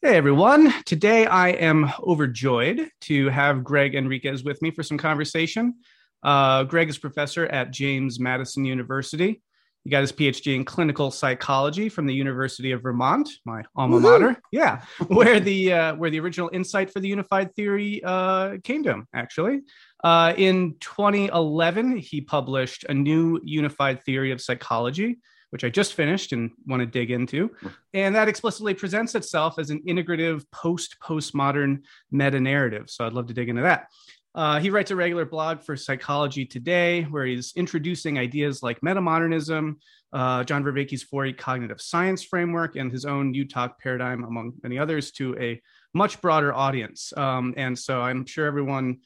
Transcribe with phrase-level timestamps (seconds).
[0.00, 0.72] Hey everyone.
[0.84, 5.74] Today I am overjoyed to have Greg Henriques with me for some conversation.
[6.22, 9.42] Uh, Greg is professor at James Madison University.
[9.82, 14.02] He got his PhD in clinical psychology from the University of Vermont, my alma Woohoo!
[14.02, 14.40] mater.
[14.52, 18.90] Yeah, where the uh, where the original insight for the unified theory uh, came to
[18.90, 19.08] him.
[19.12, 19.62] Actually,
[20.04, 25.18] uh, in 2011, he published a new unified theory of psychology,
[25.50, 27.50] which I just finished and want to dig into.
[27.94, 32.90] And that explicitly presents itself as an integrative post postmodern meta narrative.
[32.90, 33.88] So I'd love to dig into that.
[34.34, 39.76] Uh, he writes a regular blog for Psychology Today, where he's introducing ideas like metamodernism,
[40.12, 45.10] uh, John Vervaeke's 4E cognitive science framework, and his own UTOK paradigm, among many others,
[45.12, 45.60] to a
[45.94, 47.12] much broader audience.
[47.16, 48.98] Um, and so I'm sure everyone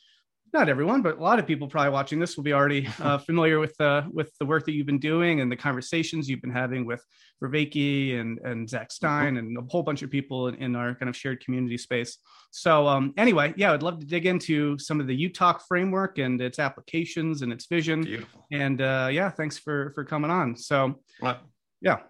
[0.52, 3.59] not everyone, but a lot of people probably watching this will be already uh, familiar
[3.59, 6.84] with uh, with the work that you've been doing and the conversations you've been having
[6.84, 7.05] with
[7.42, 11.09] Vervaeke and and Zach Stein and a whole bunch of people in, in our kind
[11.09, 12.19] of shared community space.
[12.51, 16.41] So um, anyway, yeah, I'd love to dig into some of the UTOK framework and
[16.41, 18.03] its applications and its vision.
[18.03, 18.47] Beautiful.
[18.53, 20.56] And uh, yeah, thanks for for coming on.
[20.56, 21.39] So Well,
[21.81, 22.00] yeah,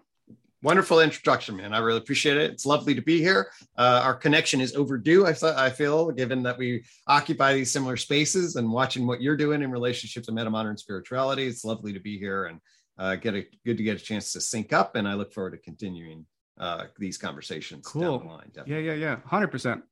[0.63, 1.73] Wonderful introduction, man.
[1.73, 2.49] I really appreciate it.
[2.49, 3.51] It's lovely to be here.
[3.77, 5.25] Uh, our connection is overdue.
[5.25, 9.35] I, th- I feel, given that we occupy these similar spaces and watching what you're
[9.35, 12.59] doing in relationship to metamodern spirituality, it's lovely to be here and
[12.97, 14.95] uh, get a good to get a chance to sync up.
[14.95, 16.25] And I look forward to continuing
[16.57, 18.19] uh, these conversations Cool.
[18.19, 18.51] down the line.
[18.65, 19.83] Yeah, yeah, yeah, hundred percent.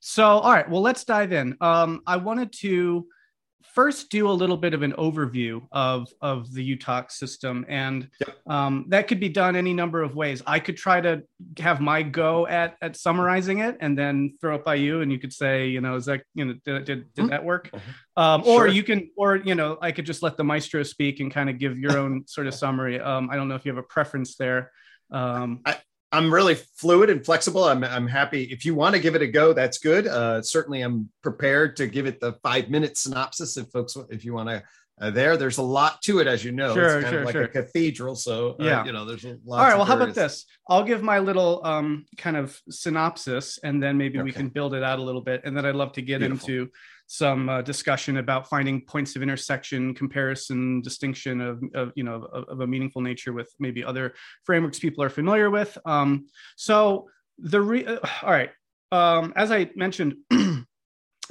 [0.00, 1.56] So, all right, well, let's dive in.
[1.62, 3.06] Um, I wanted to
[3.62, 8.36] first do a little bit of an overview of of the UTOK system, and Yep.
[8.46, 10.42] um, that could be done any number of ways.
[10.46, 11.22] I could try to
[11.58, 15.18] have my go at at summarizing it, and then throw it by you, and you
[15.18, 17.30] could say, you know, is that you know, did did, did Mhm.
[17.30, 17.70] that work?
[17.72, 17.80] Mhm.
[18.16, 18.66] Um, or Sure.
[18.68, 21.58] you can, or you know, I could just let the maestro speak and kind of
[21.58, 22.98] give your own sort of summary.
[23.00, 24.72] Um, I don't know if you have a preference there.
[25.10, 25.62] Um,
[26.10, 27.64] I'm really fluid and flexible.
[27.64, 28.44] I'm, I'm happy.
[28.44, 30.06] If you want to give it a go, that's good.
[30.06, 34.32] Uh, certainly, I'm prepared to give it the five minute synopsis if folks, if you
[34.32, 34.62] want to.
[35.00, 36.74] Uh, there, there's a lot to it, as you know.
[36.74, 37.42] Sure, it's kind sure, of like sure.
[37.44, 38.16] a cathedral.
[38.16, 38.84] So, uh, Yeah.
[38.84, 39.60] you know, there's a lot.
[39.60, 39.76] All right.
[39.76, 40.44] Well, how about this?
[40.68, 44.82] I'll give my little um, kind of synopsis, and then maybe we can build it
[44.82, 45.42] out a little bit.
[45.44, 46.48] And then I'd love to get Beautiful.
[46.48, 46.70] into
[47.06, 52.44] some uh, discussion about finding points of intersection, comparison, distinction of, of you know of,
[52.48, 54.14] of a meaningful nature with maybe other
[54.44, 55.78] frameworks people are familiar with.
[55.86, 57.08] Um, so
[57.38, 58.50] the re- uh, all right.
[58.90, 60.16] Um, as I mentioned.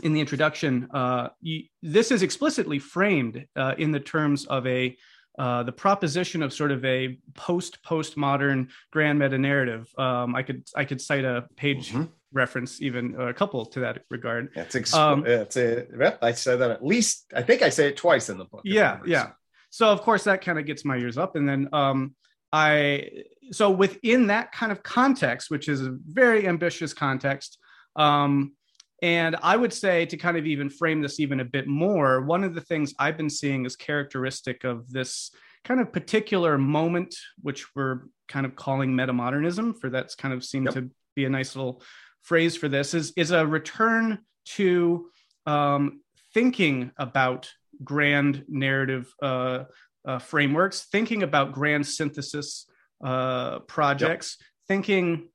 [0.03, 4.95] In the introduction, uh, you, this is explicitly framed uh, in the terms of a
[5.39, 9.87] uh, the proposition of sort of a post postmodern grand meta narrative.
[9.97, 12.09] Um, I could I could cite a page Mhm.
[12.33, 14.49] reference, even a couple to that regard.
[14.55, 17.87] That's exp- Um, it's a, yep, I said that at least, I think I say
[17.87, 18.61] it twice in the book.
[18.65, 19.31] Yeah, yeah.
[19.69, 22.15] So of course that kind of gets my ears up, and then um,
[22.51, 23.09] I
[23.51, 27.57] so within that kind of context, which is a very ambitious context.
[27.95, 28.53] Um,
[29.01, 32.43] and I would say to kind of even frame this even a bit more, one
[32.43, 35.31] of the things I've been seeing is characteristic of this
[35.63, 40.65] kind of particular moment, which we're kind of calling metamodernism, for that's kind of seemed
[40.65, 40.73] Yep.
[40.75, 41.81] to be a nice little
[42.21, 45.09] phrase for this, is, is a return to
[45.45, 46.01] um,
[46.33, 47.51] thinking about
[47.83, 49.65] grand narrative uh,
[50.05, 52.65] uh, frameworks, thinking about grand synthesis
[53.03, 54.37] uh, projects,
[54.67, 55.29] thinking,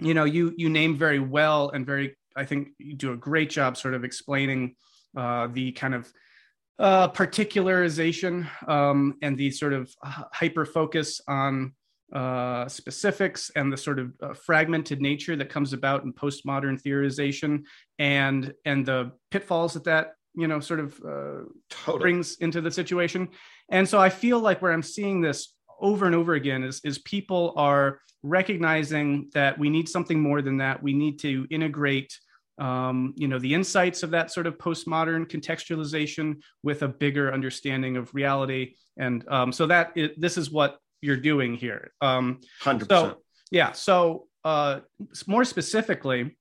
[0.00, 3.50] you know, you you name very well and very, I think you do a great
[3.50, 4.76] job sort of explaining
[5.16, 6.12] uh, the kind of
[6.78, 11.72] uh, particularization um, and the sort of hyper focus on
[12.12, 17.64] uh, specifics and the sort of uh, fragmented nature that comes about in postmodern theorization
[17.98, 21.98] and and the pitfalls that that you know sort of uh, Totally.
[21.98, 23.28] brings into the situation.
[23.70, 26.98] And so I feel like where I'm seeing this over and over again is, is
[26.98, 30.82] people are recognizing that we need something more than that.
[30.82, 32.18] We need to integrate,
[32.58, 37.96] um, you know, the insights of that sort of postmodern contextualization with a bigger understanding
[37.96, 38.74] of reality.
[38.96, 41.92] And um, so that i- this is what you're doing here.
[42.00, 42.88] Um, 100%.
[42.88, 43.18] so
[43.50, 44.80] yeah, so uh,
[45.26, 46.36] more specifically,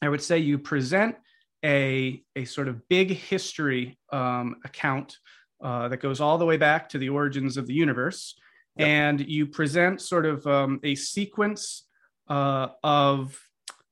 [0.00, 1.16] I would say you present
[1.64, 5.16] a a sort of big history um, account
[5.62, 8.38] uh, that goes all the way back to the origins of the universe,
[8.78, 8.88] Yep.
[8.88, 11.86] and you present sort of um, a sequence
[12.28, 13.38] uh, of,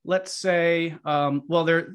[0.05, 1.95] let's say, um, well, there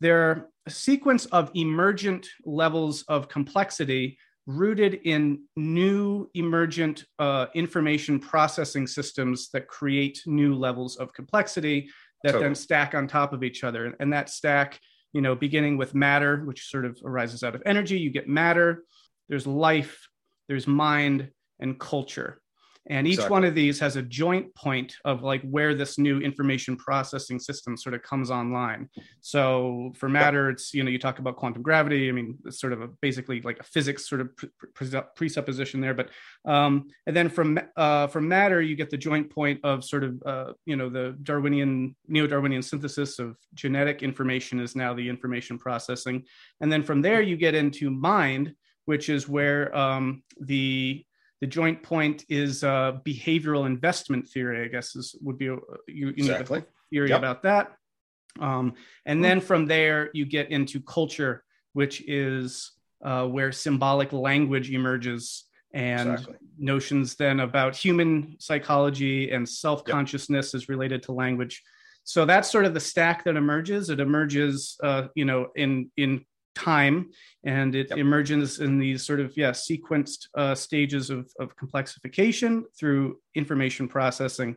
[0.00, 8.18] there are a sequence of emergent levels of complexity rooted in new emergent uh, information
[8.18, 11.88] processing systems that create new levels of complexity
[12.22, 12.44] that Totally.
[12.44, 13.94] then stack on top of each other.
[13.98, 14.80] And that stack,
[15.12, 18.84] you know, beginning with matter, which sort of arises out of energy, you get matter,
[19.28, 20.08] there's life,
[20.48, 22.40] there's mind, and culture.
[22.88, 23.32] And each Exactly.
[23.32, 27.76] one of these has a joint point of like where this new information processing system
[27.76, 28.88] sort of comes online.
[29.20, 32.08] So for matter, it's you know you talk about quantum gravity.
[32.08, 35.80] I mean, it's sort of a basically like a physics sort of pre- pre- presupposition
[35.80, 35.94] there.
[35.94, 36.10] But
[36.44, 40.22] um, and then from uh, from matter, you get the joint point of sort of
[40.24, 46.24] uh, you know the Darwinian neo-Darwinian synthesis of genetic information is now the information processing,
[46.60, 48.54] and then from there you get into mind,
[48.84, 51.04] which is where um, the
[51.40, 54.64] the joint point is uh, behavioral investment theory.
[54.64, 56.62] I guess is would be a, you, you know the Exactly.
[56.90, 57.18] theory Yep.
[57.18, 57.72] about that.
[58.40, 58.74] Um,
[59.06, 62.72] and then from there, you get into culture, which is
[63.04, 66.36] uh, where symbolic language emerges and Exactly.
[66.58, 71.62] notions then about human psychology and self consciousness is related to language.
[72.04, 73.90] So that's sort of the stack that emerges.
[73.90, 76.24] It emerges, uh, you know, in in
[76.56, 77.10] time,
[77.44, 77.98] and it Yep.
[77.98, 84.56] emerges in these sort of yeah sequenced uh, stages of, of complexification through information processing.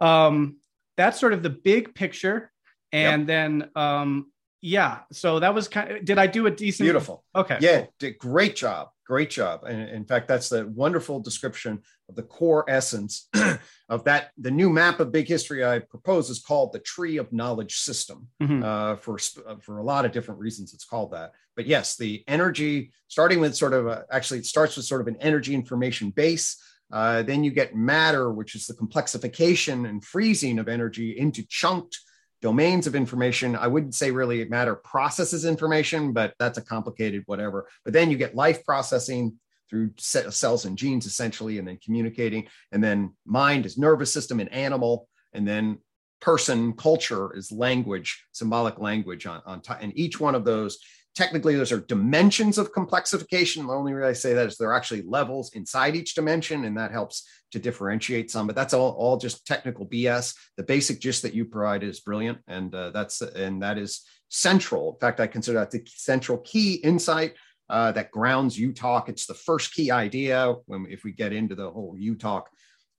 [0.00, 0.58] Um,
[0.96, 2.52] that's sort of the big picture,
[2.92, 4.30] and then um,
[4.60, 5.00] yeah.
[5.12, 5.90] So that was kind.
[5.90, 6.86] Of, did I do a decent?
[6.86, 7.24] Beautiful.
[7.34, 7.58] Okay.
[7.60, 7.94] Yeah, cool.
[7.98, 8.88] did great job.
[9.06, 9.62] Great job.
[9.64, 13.28] And in fact, that's the wonderful description of the core essence
[13.88, 14.30] of that.
[14.36, 18.26] The new map of big history I propose is called the Tree of Knowledge System.
[18.42, 18.64] Mhm.
[18.64, 19.16] Uh, for
[19.46, 21.32] uh, for a lot of different reasons, it's called that.
[21.54, 25.06] But yes, the energy starting with sort of a, actually it starts with sort of
[25.06, 26.60] an energy information base.
[26.92, 32.00] Uh, then you get matter, which is the complexification and freezing of energy into chunked
[32.42, 33.56] domains of information.
[33.56, 37.68] I wouldn't say really matter processes information, but that's a complicated whatever.
[37.84, 39.38] But then you get life processing
[39.68, 42.46] through ce- cells and genes essentially, and then communicating.
[42.72, 45.08] And then mind is nervous system and animal.
[45.32, 45.78] And then
[46.20, 49.78] person culture is language, symbolic language on, on top.
[49.80, 50.78] And each one of those,
[51.16, 53.66] technically, those are dimensions of complexification.
[53.66, 56.76] The only reason I say that is there are actually levels inside each dimension, and
[56.76, 58.46] that helps to differentiate some.
[58.46, 60.34] But that's all, all just technical BS.
[60.56, 64.92] The basic gist that you provide is brilliant, and uh, that's and that is central.
[64.92, 67.34] In fact, I consider that the central key insight
[67.70, 69.08] uh, that grounds UTOK.
[69.08, 72.44] It's the first key idea when if we get into the whole UTOK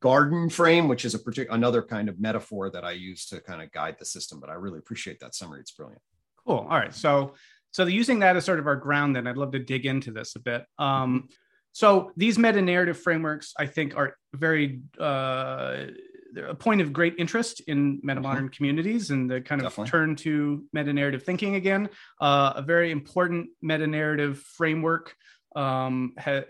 [0.02, 3.62] garden frame, which is a particular another kind of metaphor that I use to kind
[3.62, 4.40] of guide the system.
[4.40, 5.60] But I really appreciate that summary.
[5.60, 6.02] It's brilliant.
[6.48, 6.66] Cool.
[6.70, 6.94] All right.
[6.94, 7.34] So,
[7.78, 10.36] so using that as sort of our ground, then I'd love to dig into this
[10.36, 10.66] a bit.
[10.80, 11.30] Um,
[11.74, 15.86] so these meta narrative frameworks, I think, are very uh,
[16.44, 19.92] a point of great interest in meta modern communities and the kind of Definitely.
[19.92, 21.88] turn to meta narrative thinking again.
[22.20, 25.14] Uh, a very important meta narrative framework.
[25.56, 26.46] Um, ha-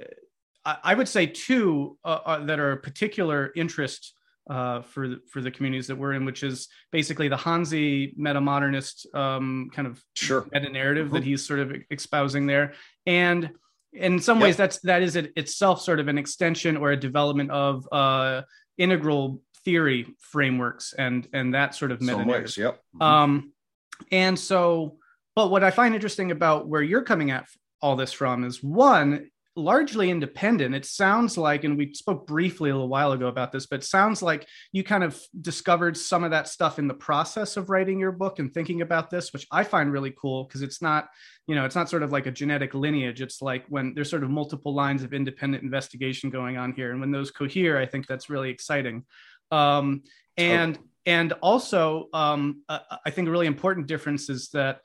[0.63, 4.13] I, I would say two uh, uh, that are of particular interest
[4.49, 8.39] uh, for the, for the communities that we're in, which is basically the Hanzi meta
[8.41, 10.47] modernist um, kind of Sure.
[10.53, 11.13] meta narrative Mhm.
[11.13, 12.73] that he's sort of espousing there,
[13.05, 13.49] and
[13.93, 14.57] in some ways Yep.
[14.57, 18.41] that's that is it itself sort of an extension or a development of uh,
[18.77, 22.43] integral theory frameworks and and that sort of meta narrative.
[22.43, 22.57] ways.
[22.57, 22.81] Yep.
[23.01, 23.51] Um,
[24.11, 24.97] and so,
[25.35, 27.47] but what I find interesting about where you're coming at
[27.81, 30.75] all this from is one, largely independent.
[30.75, 33.83] It sounds like, and we spoke briefly a little while ago about this, but it
[33.83, 37.99] sounds like you kind of discovered some of that stuff in the process of writing
[37.99, 41.09] your book and thinking about this, which I find really cool because it's not,
[41.47, 43.19] you know, it's not sort of like a genetic lineage.
[43.19, 46.91] It's like when there's sort of multiple lines of independent investigation going on here.
[46.91, 49.05] And when those cohere, I think that's really exciting.
[49.51, 50.03] Um,
[50.37, 50.77] and
[51.07, 54.81] and also um, i think a really important difference is that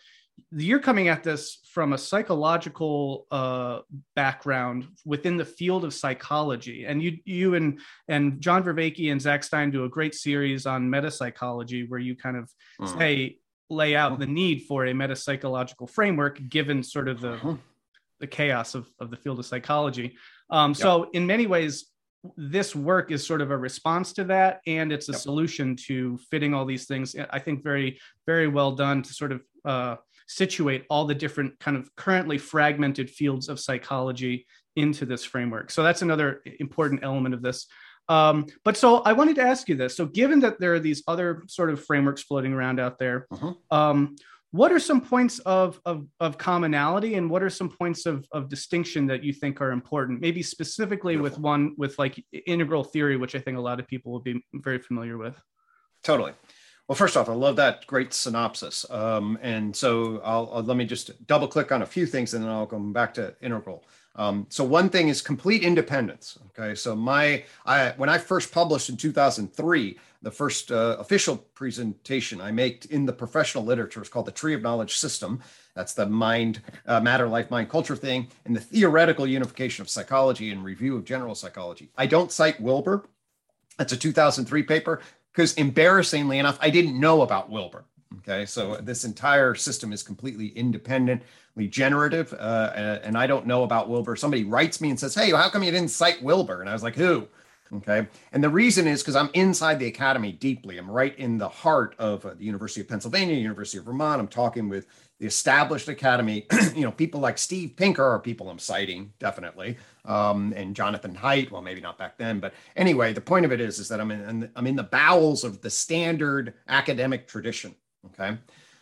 [0.51, 3.81] you're coming at this from a psychological uh,
[4.15, 9.43] background within the field of psychology and you you and and john vervaeke and zach
[9.45, 12.99] stein do a great series on metapsychology where you kind of Mhm.
[12.99, 13.39] say
[13.71, 17.59] lay out the need for a metapsychological framework given sort of the Mhm.
[18.21, 20.17] the chaos of, of the field of psychology.
[20.49, 21.91] Um, so in many ways,
[22.37, 25.21] this work is sort of a response to that, and it's a Yep.
[25.21, 27.17] solution to fitting all these things.
[27.31, 29.97] I think very, very well done to sort of uh,
[30.37, 34.47] situate all the different kind of currently fragmented fields of psychology
[34.77, 35.71] into this framework.
[35.71, 37.67] So that's another important element of this.
[38.09, 39.97] Um, but so I wanted to ask you this.
[39.97, 43.57] So given that there are these other sort of frameworks floating around out there, Mhm.
[43.71, 44.17] um,
[44.51, 48.49] what are some points of, of, of commonality and what are some points of, of
[48.49, 53.35] distinction that you think are important maybe specifically with one with like integral theory which
[53.35, 55.37] i think a lot of people will be very familiar with
[56.05, 56.33] Totally.
[56.93, 58.85] Well, first off, I love that great synopsis.
[58.91, 62.45] Um, and so I'll, I'll- let me just double click on a few things and
[62.45, 63.83] then I'll come back to integral.
[64.15, 66.39] Um, so one thing is complete independence.
[66.49, 66.75] Okay.
[66.75, 72.53] So my, I, when I first published in 2003, the first uh, official presentation I
[72.53, 75.41] make in the professional literature is called the Tree of Knowledge System.
[75.75, 80.51] That's the mind, uh, matter, life, mind, culture thing, and the theoretical unification of psychology
[80.51, 81.89] and review of general psychology.
[81.97, 83.07] I don't cite Wilber.
[83.79, 85.01] That's a 2003 paper
[85.33, 87.85] because embarrassingly enough, I didn't know about Wilber.
[88.19, 93.89] Okay, so this entire system is completely independently generative, uh, and I don't know about
[93.89, 94.17] Wilber.
[94.17, 96.83] Somebody writes me and says, "Hey, how come you didn't cite Wilber?" And I was
[96.83, 97.27] like, "Who?"
[97.75, 98.07] Okay.
[98.33, 100.77] And the reason is because I'm inside the academy deeply.
[100.77, 104.21] I'm right in the heart of uh, the University of Pennsylvania, University of Vermont.
[104.21, 104.87] I'm talking with
[105.23, 106.45] the established academy.
[106.75, 109.77] you know, people like Steve Pinker are people I'm citing, definitely.
[110.05, 112.41] Um, and Jonathan Haidt, well, maybe not back then.
[112.41, 115.45] But anyway, the point of it is, is that I'm in, I'm in the bowels
[115.45, 117.77] of the standard academic tradition.
[118.07, 118.37] Okay.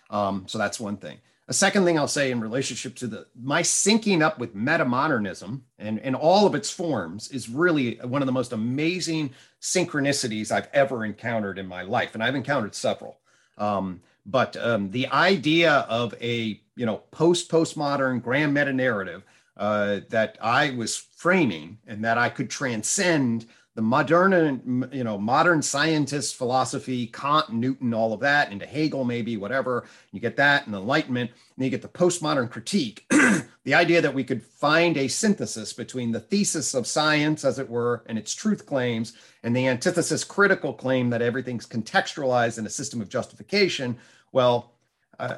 [0.09, 1.19] Um, so that's one thing.
[1.49, 6.01] A second thing I'll say in relationship to the my syncing up with metamodernism and,
[6.01, 11.05] and all of its forms is really one of the most amazing synchronicities I've ever
[11.05, 12.15] encountered in my life.
[12.15, 13.19] And I've encountered several.
[13.59, 19.23] Um, but um, the idea of a you know post postmodern grand meta narrative
[19.57, 25.63] uh, that I was framing and that I could transcend the modern, you know, modern
[25.63, 29.85] scientist philosophy, Kant, Newton, all of that, into Hegel, maybe, whatever.
[30.13, 33.07] You get that and Enlightenment, and you get the postmodern critique.
[33.65, 37.69] the idea that we could find a synthesis between the thesis of science, as it
[37.69, 39.13] were, and its truth claims,
[39.43, 43.99] and the antithesis critical claim that everything's contextualized in a system of justification.
[44.33, 44.73] Well,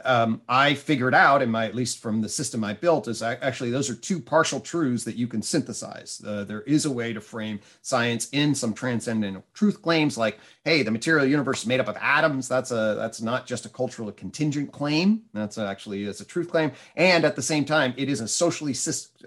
[0.04, 3.34] um, I figured out, in my at least from the system I built, is I,
[3.36, 6.22] actually those are two partial truths that you can synthesize.
[6.24, 10.82] Uh, there is a way to frame science in some transcendent truth claims, like, "Hey,
[10.82, 14.12] the material universe is made up of atoms." That's a that's not just a culturally
[14.12, 15.22] contingent claim.
[15.32, 18.74] That's actually is a truth claim, and at the same time, it is a socially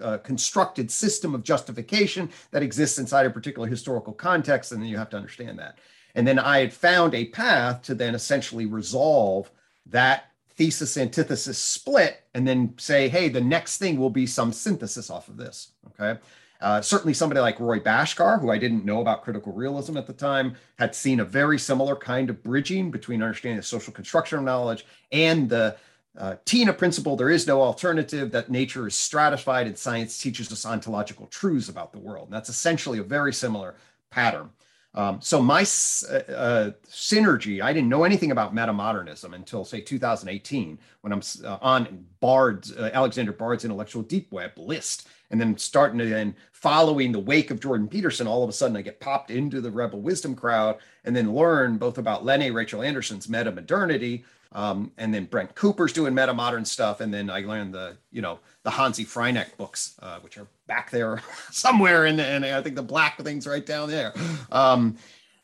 [0.00, 4.96] uh, constructed system of justification that exists inside a particular historical context, and then you
[4.96, 5.78] have to understand that.
[6.14, 9.50] And then I had found a path to then essentially resolve
[9.84, 15.10] that thesis antithesis split and then say, hey, the next thing will be some synthesis
[15.10, 15.72] off of this.
[15.88, 16.18] Okay.
[16.60, 20.14] Uh, certainly, somebody like Roy Bhaskar, who I didn't know about critical realism at the
[20.14, 24.44] time, had seen a very similar kind of bridging between understanding the social construction of
[24.44, 25.76] knowledge and the
[26.16, 30.64] uh, Tina principle there is no alternative, that nature is stratified and science teaches us
[30.64, 32.28] ontological truths about the world.
[32.28, 33.74] And that's essentially a very similar
[34.10, 34.50] pattern.
[34.96, 40.78] Um, so my uh, uh, synergy, I didn't know anything about metamodernism until say 2018
[41.02, 45.98] when I'm uh, on Bard's uh, Alexander Bard's intellectual deep web list, and then starting
[45.98, 48.26] to then following the wake of Jordan Peterson.
[48.26, 51.76] All of a sudden, I get popped into the Rebel Wisdom crowd, and then learn
[51.76, 56.64] both about Lene Rachel Andersen's meta modernity, um, and then Brent Cooper's doing meta modern
[56.64, 60.46] stuff, and then I learned the you know the Hanzi Freinacht books, uh, which are
[60.66, 64.12] back there somewhere, the, and I think the black thing's right down there.
[64.50, 64.96] Um,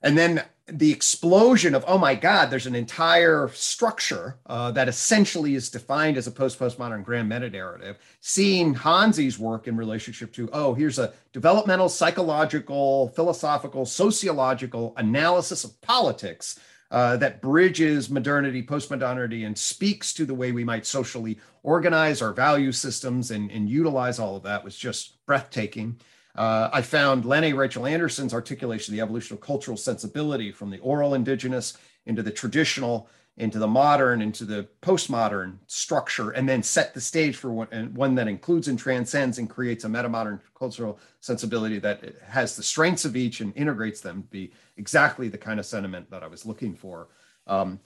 [0.02, 5.54] and then the explosion of oh my god, there's an entire structure uh, that essentially
[5.54, 7.98] is defined as a post postmodern grand meta narrative.
[8.20, 15.80] Seeing Hanzi's work in relationship to oh here's a developmental, psychological, philosophical, sociological analysis of
[15.80, 16.58] politics
[16.92, 22.34] uh, that bridges modernity, postmodernity, and speaks to the way we might socially organize our
[22.34, 25.98] value systems and, and utilize all of that was just breathtaking.
[26.36, 30.78] Uh, I found Lene Rachel Andersen's articulation of the evolution of cultural sensibility from the
[30.80, 33.08] oral indigenous into the traditional
[33.38, 38.14] into the modern, into the postmodern structure, and then set the stage for one, one
[38.14, 43.16] that includes and transcends and creates a metamodern cultural sensibility that has the strengths of
[43.16, 47.08] each and integrates them be exactly the kind of sentiment that I was looking for.
[47.46, 47.80] Um,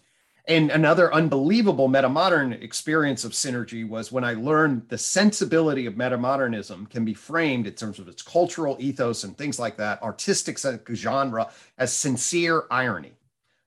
[0.48, 6.88] and another unbelievable metamodern experience of synergy was when I learned the sensibility of metamodernism
[6.88, 10.58] can be framed in terms of its cultural ethos and things like that, artistic
[10.94, 13.12] genre, as sincere irony.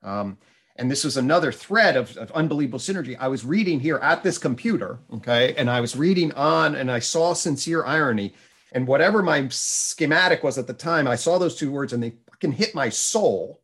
[0.04, 0.38] Um,
[0.80, 3.18] and this was another thread of, of, unbelievable synergy.
[3.20, 7.00] I was reading here at this computer, okay, and I was reading on, and I
[7.00, 8.34] saw sincere irony,
[8.72, 12.14] and whatever my schematic was at the time, I saw those two words, and they
[12.30, 13.60] fucking hit my soul,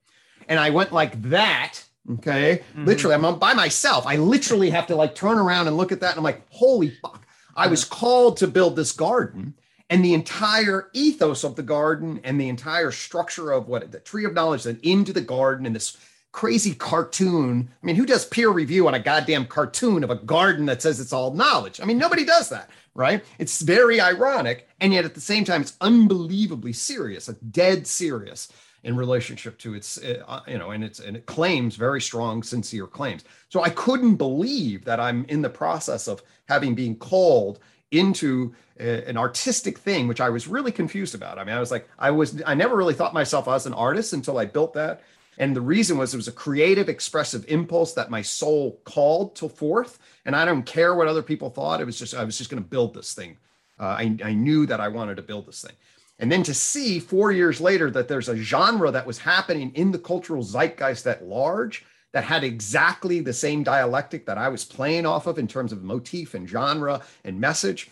[0.50, 1.82] and I went like that,
[2.16, 2.86] okay, mm-hmm.
[2.86, 3.16] literally.
[3.16, 4.06] I'm by myself.
[4.06, 6.90] I literally have to like turn around and look at that, and I'm like, holy
[7.02, 7.26] fuck!
[7.56, 9.56] I was called to build this garden.
[9.88, 14.26] And the entire ethos of the garden and the entire structure of what the tree
[14.26, 15.96] of knowledge and into the garden and this
[16.36, 17.70] crazy cartoon.
[17.82, 21.00] I mean, who does peer review on a goddamn cartoon of a garden that says
[21.00, 21.80] it's all knowledge?
[21.80, 23.24] I mean, nobody does that, right?
[23.40, 24.68] It's very ironic.
[24.82, 28.52] And yet at the same time, it's unbelievably serious, a dead serious
[28.84, 32.86] in relationship to its, uh, you know, and it's, and it claims very strong, sincere
[32.86, 33.24] claims.
[33.48, 37.60] So I couldn't believe that I'm in the process of having been called
[37.92, 41.40] into a, an artistic thing, which I was really confused about.
[41.40, 44.12] I mean, I was like, I was, I never really thought myself as an artist
[44.12, 45.02] until I built that
[45.38, 49.50] And the reason was it was a creative, expressive impulse that my soul called to
[49.50, 50.00] forth.
[50.26, 51.82] And I don't care what other people thought.
[51.82, 53.38] It was just, I was just going to build this thing.
[53.80, 55.76] Uh, I, I knew that I wanted to build this thing.
[56.20, 59.92] And then to see four years later that there's a genre that was happening in
[59.92, 65.06] the cultural zeitgeist at large that had exactly the same dialectic that I was playing
[65.06, 67.90] off of in terms of motif and genre and message.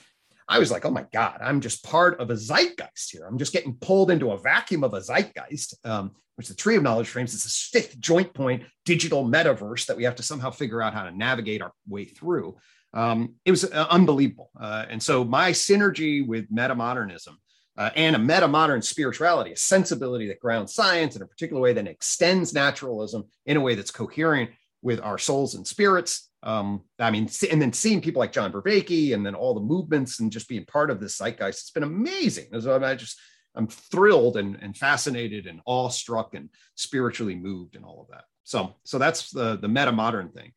[0.48, 3.26] I was like, oh my God, I'm just part of a zeitgeist here.
[3.26, 6.84] I'm just getting pulled into a vacuum of a zeitgeist, um, which the tree of
[6.84, 10.82] knowledge frames is this fifth joint point digital metaverse that we have to somehow figure
[10.82, 12.58] out how to navigate our way through.
[12.94, 14.52] Um, it was uh, unbelievable.
[14.60, 17.36] Uh, and so my synergy with metamodernism
[17.78, 21.74] uh, and a meta modern spirituality, a sensibility that grounds science in a particular way
[21.74, 26.30] that extends naturalism in a way that's coherent with our souls and spirits.
[26.44, 30.20] Um, I mean, and then seeing people like John Vervaeke and then all the movements
[30.20, 32.48] and just being part of this zeitgeist, it's been amazing.
[32.54, 33.18] I just,
[33.56, 38.26] I'm thrilled and, and fascinated and awestruck and spiritually moved and all of that.
[38.44, 40.52] So, so that's the, the meta modern thing.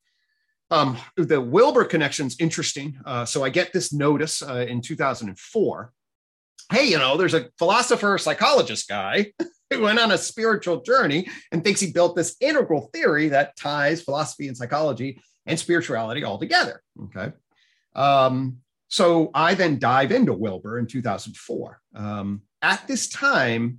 [0.73, 2.99] Um, the Wilber connection's interesting.
[3.07, 5.93] Uh, so I get this notice uh, in 2004
[6.73, 9.33] hey, you know, there's a philosopher psychologist guy
[9.71, 14.03] who went on a spiritual journey and thinks he built this integral theory that ties
[14.03, 16.83] philosophy and psychology and spirituality all together.
[17.05, 17.33] Okay.
[17.95, 21.81] Um, so I then dive into Wilber in 2004.
[21.95, 23.79] Um, at this time,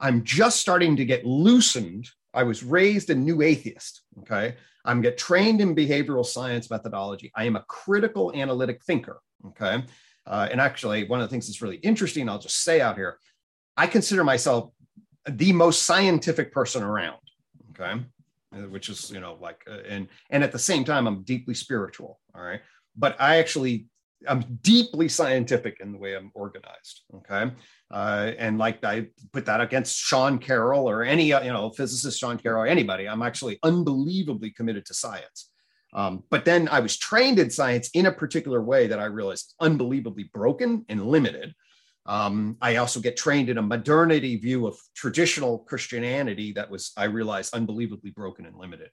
[0.00, 2.08] I'm just starting to get loosened.
[2.32, 4.02] I was raised a new atheist.
[4.20, 4.56] Okay.
[4.84, 7.30] I'm get trained in behavioral science methodology.
[7.34, 9.20] I am a critical analytic thinker.
[9.48, 9.84] Okay.
[10.26, 13.18] Uh, and actually, one of the things that's really interesting, I'll just say out here,
[13.76, 14.70] I consider myself
[15.26, 17.18] the most scientific person around.
[17.70, 18.02] Okay,
[18.66, 22.20] which is you know like uh, and and at the same time, I'm deeply spiritual.
[22.34, 22.60] All right,
[22.96, 23.86] but I actually
[24.26, 27.02] I'm deeply scientific in the way I'm organized.
[27.14, 27.52] Okay.
[27.90, 32.38] Uh, and like I put that against Sean Carroll or any, you know, physicist Sean
[32.38, 35.50] Carroll or anybody, I'm actually unbelievably committed to science.
[35.94, 39.54] Um, but then I was trained in science in a particular way that I realized
[39.60, 41.54] unbelievably broken and limited.
[42.08, 47.04] Um, I also get trained in a modernity view of traditional Christianity that was, I
[47.04, 48.88] realized, unbelievably broken and limited.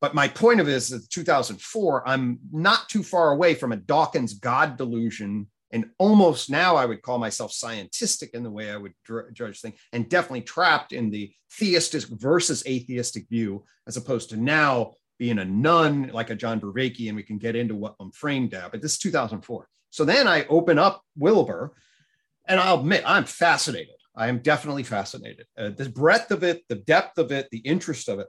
[0.00, 3.76] But my point of it is that 2004, I'm not too far away from a
[3.76, 5.48] Dawkins God delusion.
[5.72, 8.94] And almost now I would call myself scientistic in the way I would
[9.34, 14.94] judge things, and definitely trapped in the theistic versus atheistic view, as opposed to now
[15.18, 18.54] being a nun like a John Vervaeke, and we can get into what I'm framed
[18.54, 18.70] at.
[18.70, 19.68] But this is 2004.
[19.90, 21.74] So then I open up Wilber,
[22.48, 23.94] and I'll admit I'm fascinated.
[24.16, 25.46] I am definitely fascinated.
[25.56, 28.26] Uh, the breadth of it, the depth of it, the interest of it,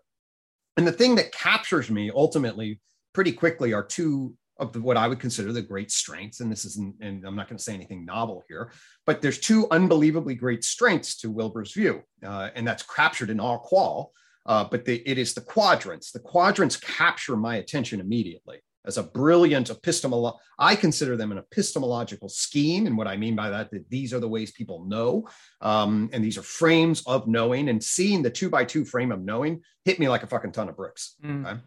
[0.77, 2.79] and the thing that captures me ultimately
[3.13, 6.41] pretty quickly are two of the, what I would consider the great strengths.
[6.41, 8.71] And this isn't, and I'm not going to say anything novel here,
[9.05, 14.07] but there's two unbelievably great strengths to Wilber's view, uh, and that's captured in AQAL.
[14.45, 16.11] Uh, but the, it is the quadrants.
[16.11, 20.37] The quadrants capture my attention immediately as a brilliant epistemolo.
[20.57, 22.87] I consider them an epistemological scheme.
[22.87, 25.27] And what I mean by that, that these are the ways people know.
[25.61, 29.21] Um, and these are frames of knowing and seeing the two by two frame of
[29.21, 31.15] knowing hit me like a fucking ton of bricks.
[31.23, 31.45] Mm.
[31.45, 31.59] Okay?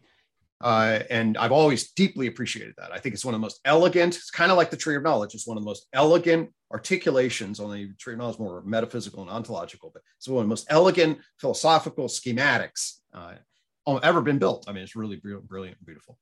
[0.63, 2.93] Uh, and I've always deeply appreciated that.
[2.93, 5.03] I think it's one of the most elegant, it's kind of like the tree of
[5.03, 5.35] knowledge.
[5.35, 9.23] It's one of the most elegant articulations, only the tree of knowledge is more metaphysical
[9.23, 13.35] and ontological, but it's one of the most elegant philosophical schematics uh,
[14.05, 14.67] ever been built.
[14.69, 16.17] I mean, it's really brilliant and beautiful.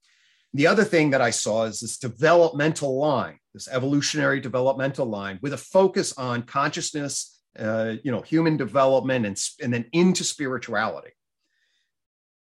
[0.54, 5.52] The other thing that I saw is this developmental line, this evolutionary developmental line with
[5.52, 11.10] a focus on consciousness, uh, you know, human development and, and then into spirituality.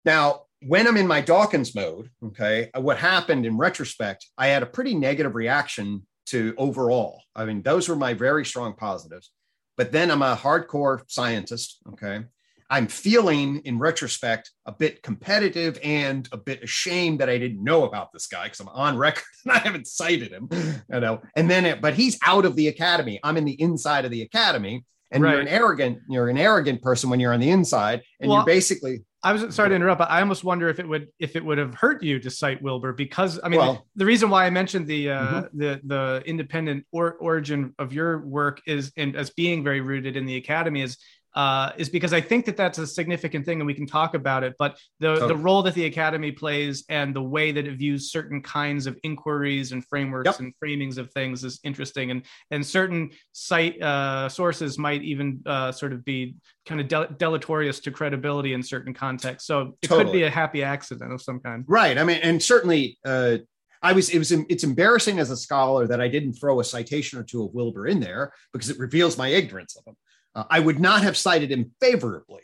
[0.05, 4.67] Now, when I'm in my Dawkins mode, okay, what happened in retrospect, I had a
[4.67, 7.23] pretty negative reaction to overall.
[7.35, 9.31] I mean, those were my very strong positives.
[9.77, 12.25] But then I'm a hardcore scientist, okay?
[12.69, 17.83] I'm feeling in retrospect a bit competitive and a bit ashamed that I didn't know
[17.85, 21.21] about this guy because I'm on record and I haven't cited him, you know.
[21.35, 23.19] And then, it, but he's out of the academy.
[23.23, 25.31] I'm in the inside of the academy, and right.
[25.31, 28.45] you're an arrogant, you're an arrogant person when you're on the inside, and well, you're
[28.45, 31.43] basically I was sorry to interrupt, but I almost wonder if it would if it
[31.43, 34.45] would have hurt you to cite Wilber because I mean well, the, the, reason why
[34.45, 35.59] I mentioned the uh, mm-hmm.
[35.59, 40.25] the the independent or, origin of your work is and as being very rooted in
[40.25, 40.97] the academy is
[41.35, 44.43] uh, is because I think that that's a significant thing, and we can talk about
[44.43, 44.55] it.
[44.57, 45.27] But the totally.
[45.29, 48.97] the role that the academy plays and the way that it views certain kinds of
[49.03, 50.39] inquiries and frameworks yep.
[50.39, 55.71] and framings of things is interesting, and and certain site uh, sources might even uh,
[55.71, 59.47] sort of be kind of del- deleterious to credibility in certain contexts.
[59.47, 60.05] So it totally.
[60.05, 61.63] could be a happy accident of some kind.
[61.67, 61.97] Right.
[61.97, 62.97] I mean, and certainly.
[63.05, 63.37] Uh,
[63.81, 67.17] I was it was it's embarrassing as a scholar that I didn't throw a citation
[67.17, 69.95] or two of Wilber in there because it reveals my ignorance of him.
[70.35, 72.41] Uh, I would not have cited him favorably.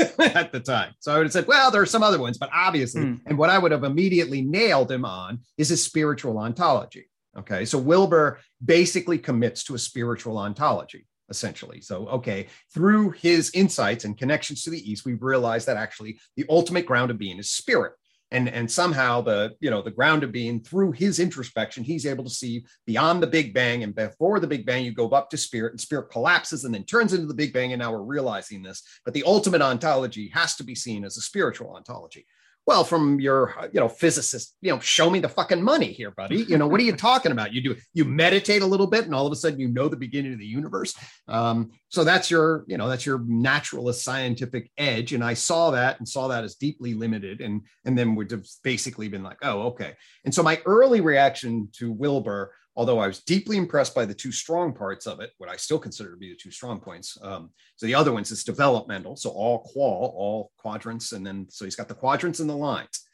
[0.18, 0.92] at the time.
[0.98, 3.20] So I would have said, well, there are some other ones, but obviously, mm.
[3.26, 7.08] and what I would have immediately nailed him on is a spiritual ontology.
[7.38, 7.64] Okay.
[7.64, 11.80] So Wilber basically commits to a spiritual ontology, essentially.
[11.80, 16.46] So, okay, through his insights and connections to the East, we realize that actually the
[16.48, 17.92] ultimate ground of being is spirit
[18.34, 22.24] and and somehow the you know the ground of being through his introspection he's able
[22.24, 23.82] to see beyond the big bang.
[23.82, 26.84] And before the big bang you go up to spirit and spirit collapses and then
[26.84, 27.72] turns into the big bang.
[27.72, 31.22] And now we're realizing this but the ultimate ontology has to be seen as a
[31.22, 32.26] spiritual ontology
[32.66, 36.44] well from your you know physicist you know show me the fucking money here buddy.
[36.44, 37.52] You know what are you talking about?
[37.52, 39.96] You do you meditate a little bit and all of a sudden you know the
[39.96, 40.94] beginning of the universe.
[41.28, 45.12] Um, so that's your you know that's your naturalist scientific edge.
[45.12, 49.08] And i saw that and saw that as deeply limited and and then have basically
[49.08, 49.94] been like oh okay.
[50.24, 54.32] And so my early reaction to wilber although I was deeply impressed by the two
[54.32, 57.16] strong parts of it, what I still consider to be the two strong points.
[57.22, 61.76] Um, so the other ones is developmental, so AQAL, all quadrants, and then so he's
[61.76, 63.04] got the quadrants and the lines.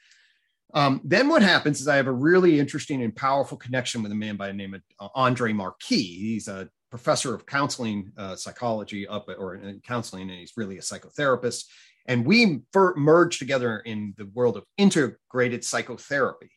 [0.72, 4.14] Um, then what happens is I have a really interesting and powerful connection with a
[4.14, 5.96] man by the name of uh, Andre Marquis.
[5.96, 10.78] He's a professor of counseling uh, psychology up at, or in counseling, and he's really
[10.78, 11.64] a psychotherapist.
[12.06, 12.60] And we
[12.96, 16.50] merged together in the world of integrated psychotherapy.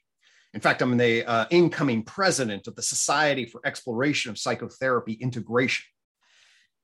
[0.54, 5.86] In fact, I'm the uh, incoming president of the Society for Exploration of Psychotherapy Integration.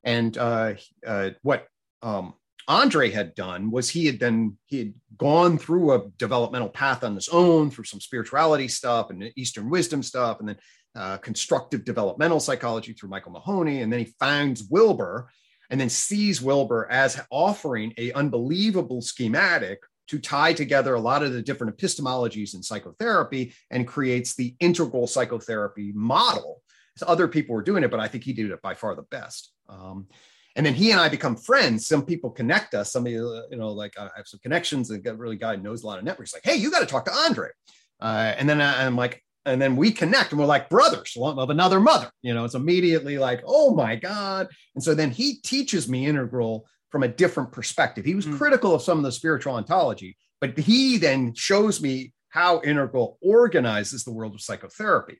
[0.04, 0.74] And uh,
[1.06, 1.68] uh, what
[2.02, 2.34] um,
[2.68, 7.16] Andre had done was he had then he had gone through a developmental path on
[7.16, 10.58] his own through some spirituality stuff and Eastern wisdom stuff, and then
[10.96, 15.30] uh, constructive developmental psychology through Michael Mahoney, and then he finds Wilber,
[15.70, 21.34] and then sees Wilber as offering a unbelievable schematic to tie together a lot of
[21.34, 26.62] the different epistemologies in psychotherapy and creates the integral psychotherapy model.
[26.98, 29.04] So other people were doing it, but I think he did it by far the
[29.04, 29.52] best.
[29.70, 30.08] Um,
[30.56, 31.88] and then he and I become friends.
[31.88, 32.92] Some people connect us.
[32.92, 36.00] Somebody, uh, you know, like I have some connections and really guy knows a lot
[36.00, 36.34] of networks.
[36.34, 37.50] Like, hey, you got to talk to Andre.
[38.02, 41.50] Uh, and then I, I'm like, and then we connect and we're like brothers of
[41.50, 42.10] another mother.
[42.22, 44.48] You know, it's immediately like, oh my God.
[44.76, 48.06] And so then he teaches me integral from a different perspective.
[48.06, 48.38] He was mm.
[48.38, 54.04] critical of some of the spiritual ontology, but he then shows me how integral organizes
[54.04, 55.20] the world of psychotherapy.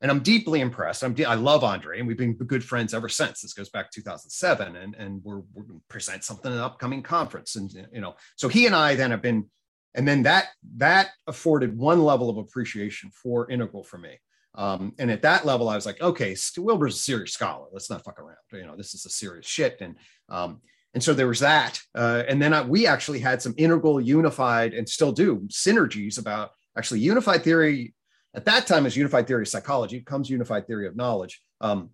[0.00, 1.02] And I'm deeply impressed.
[1.02, 3.40] I'm de- I love Andre, and we've been good friends ever since.
[3.40, 7.02] This goes back 2007, and, and we're, we're going to present something at an upcoming
[7.02, 7.56] conference.
[7.56, 9.46] And you know, so he and I then have been,
[9.94, 14.20] and then that that afforded one level of appreciation for integral for me.
[14.54, 17.66] Um, and at that level, I was like, okay, Wilber's a serious scholar.
[17.72, 18.36] Let's not fuck around.
[18.52, 19.78] You know, this is a serious shit.
[19.80, 19.96] And
[20.28, 20.60] um,
[20.94, 24.74] and so there was that uh, and then I, we actually had some integral unified
[24.74, 27.94] and still do synergies about actually unified theory
[28.34, 31.90] at that time as unified theory of psychology comes unified theory of knowledge um,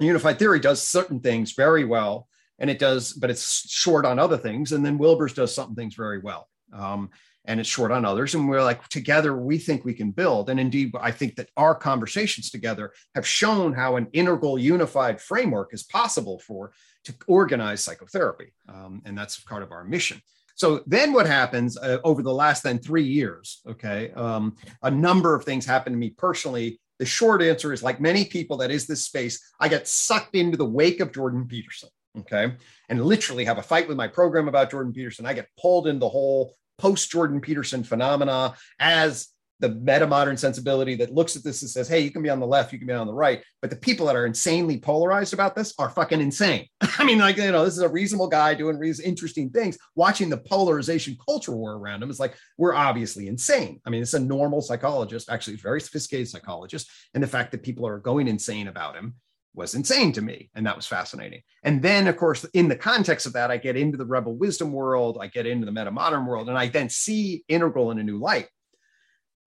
[0.00, 4.36] unified theory does certain things very well and it does but it's short on other
[4.36, 7.10] things and then wilber's does some things very well um,
[7.44, 8.34] and it's short on others.
[8.34, 10.48] And we're like, together, we think we can build.
[10.48, 15.74] And indeed, I think that our conversations together have shown how an integral, unified framework
[15.74, 16.72] is possible for
[17.04, 18.52] to organize psychotherapy.
[18.68, 20.20] Um, and that's part of our mission.
[20.54, 23.62] So then what happens uh, over the last then three years?
[23.66, 24.12] Okay.
[24.12, 26.80] Um, a number of things happened to me personally.
[26.98, 30.56] The short answer is like many people that is this space, I get sucked into
[30.56, 31.88] the wake of Jordan Peterson.
[32.18, 32.54] Okay.
[32.88, 35.26] And literally have a fight with my program about Jordan Peterson.
[35.26, 39.28] I get pulled in the whole post Jordan Peterson phenomena as
[39.62, 42.40] the meta modern sensibility that looks at this and says, hey, you can be on
[42.40, 43.42] the left, you can be on the right.
[43.60, 46.66] But the people that are insanely polarized about this are fucking insane.
[46.98, 49.78] I mean, like, you know, this is a reasonable guy doing really interesting things.
[49.94, 53.80] Watching the polarization culture war around him is like, we're obviously insane.
[53.86, 56.90] I mean, it's a normal psychologist, actually, very sophisticated psychologist.
[57.14, 59.14] And the fact that people are going insane about him
[59.54, 60.50] was insane to me.
[60.56, 61.42] And that was fascinating.
[61.62, 64.72] And then, of course, in the context of that, I get into the rebel wisdom
[64.72, 68.02] world, I get into the meta modern world, and I then see integral in a
[68.02, 68.48] new light.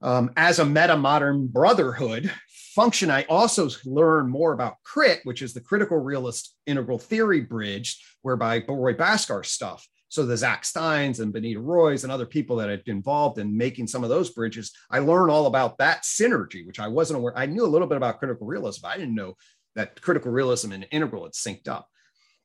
[0.01, 2.31] Um, as a meta modern brotherhood
[2.75, 8.03] function, I also learn more about CRIT, which is the critical realist integral theory bridge,
[8.21, 9.88] whereby Roy Bhaskar stuff.
[10.10, 13.58] So the Zach Steins and Bonnitta Roys and other people that had been involved in
[13.58, 17.38] making some of those bridges, I learn all about that synergy, which I wasn't aware.
[17.38, 19.36] I knew a little bit about critical realism, but I didn't know
[19.75, 21.88] that critical realism and integral had synced up.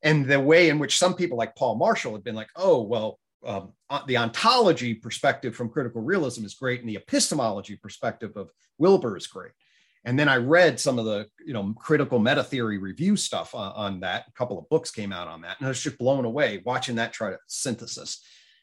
[0.02, 3.18] And the way in which some people like Paul Marshall had been like, oh, well,
[3.44, 3.72] um,
[4.06, 9.26] the ontology perspective from critical realism is great, and the epistemology perspective of Wilber is
[9.26, 9.52] great.
[10.04, 13.72] And then I read some of the, you know, critical meta theory review stuff on,
[13.72, 14.24] on that.
[14.28, 16.96] A couple of books came out on that, and I was just blown away watching
[16.96, 18.22] that try to synthesis.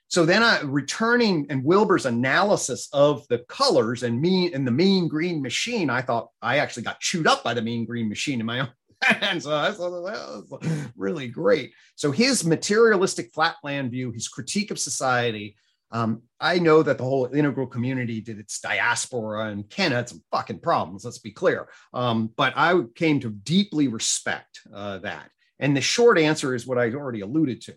[0.09, 5.07] So then I returning and Wilber's analysis of the colors and mean and the mean
[5.07, 8.45] green machine, I thought I actually got chewed up by the mean green machine in
[8.45, 8.69] my own
[9.21, 11.73] and so that's that was really great.
[11.95, 15.55] So his materialistic flatland view, his critique of society.
[15.89, 20.21] Um, I know that the whole integral community did its diaspora, and Ken had some
[20.31, 21.05] fucking problems.
[21.05, 21.69] Let's be clear.
[21.93, 25.29] Um, but I came to deeply respect uh, that.
[25.59, 27.75] And the short answer is what I already alluded to,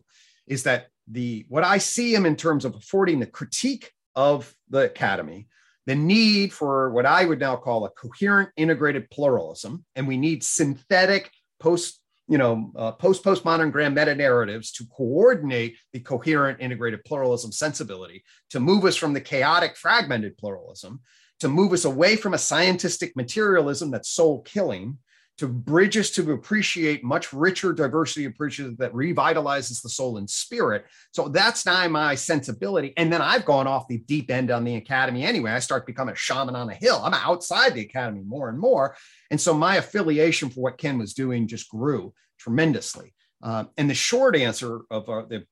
[0.48, 4.80] is that the what I see him in terms of affording the critique of the
[4.80, 5.46] academy
[5.90, 10.44] the need for what I would now call a coherent integrated pluralism, and we need
[10.44, 17.02] synthetic post, you know, uh, post postmodern grand meta narratives to coordinate the coherent integrated
[17.04, 21.00] pluralism sensibility to move us from the chaotic fragmented pluralism
[21.40, 24.96] to move us away from a scientistic materialism that's soul killing
[25.40, 30.28] to bridge us to appreciate much richer diversity of appreciation that revitalizes the soul and
[30.28, 30.84] spirit.
[31.12, 32.92] So that's now my sensibility.
[32.98, 35.52] And then I've gone off the deep end on the academy anyway.
[35.52, 37.00] I start becoming a shaman on a hill.
[37.02, 38.94] I'm outside the academy more and more.
[39.30, 43.14] And so my affiliation for what Ken was doing just grew tremendously.
[43.42, 45.46] Uh, and the short answer of uh, the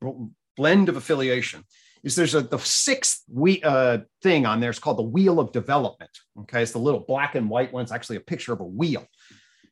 [0.54, 1.64] blend of affiliation
[2.04, 4.68] is there's a the sixth we uh, thing on there.
[4.68, 6.10] It's called the wheel of development.
[6.40, 7.84] Okay, it's the little black and white one.
[7.84, 9.06] It's actually a picture of a wheel.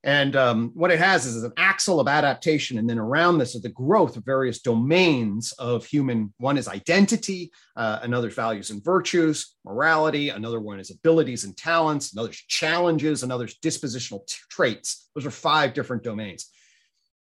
[0.07, 2.79] And um, what it has is an axle of adaptation.
[2.79, 6.33] And then around this is the growth of various domains of human.
[6.39, 12.13] One is identity, uh, another values and virtues, morality, another one is abilities and talents,
[12.13, 15.11] another's challenges, another's dispositional t- traits.
[15.17, 16.53] Those are five different domains.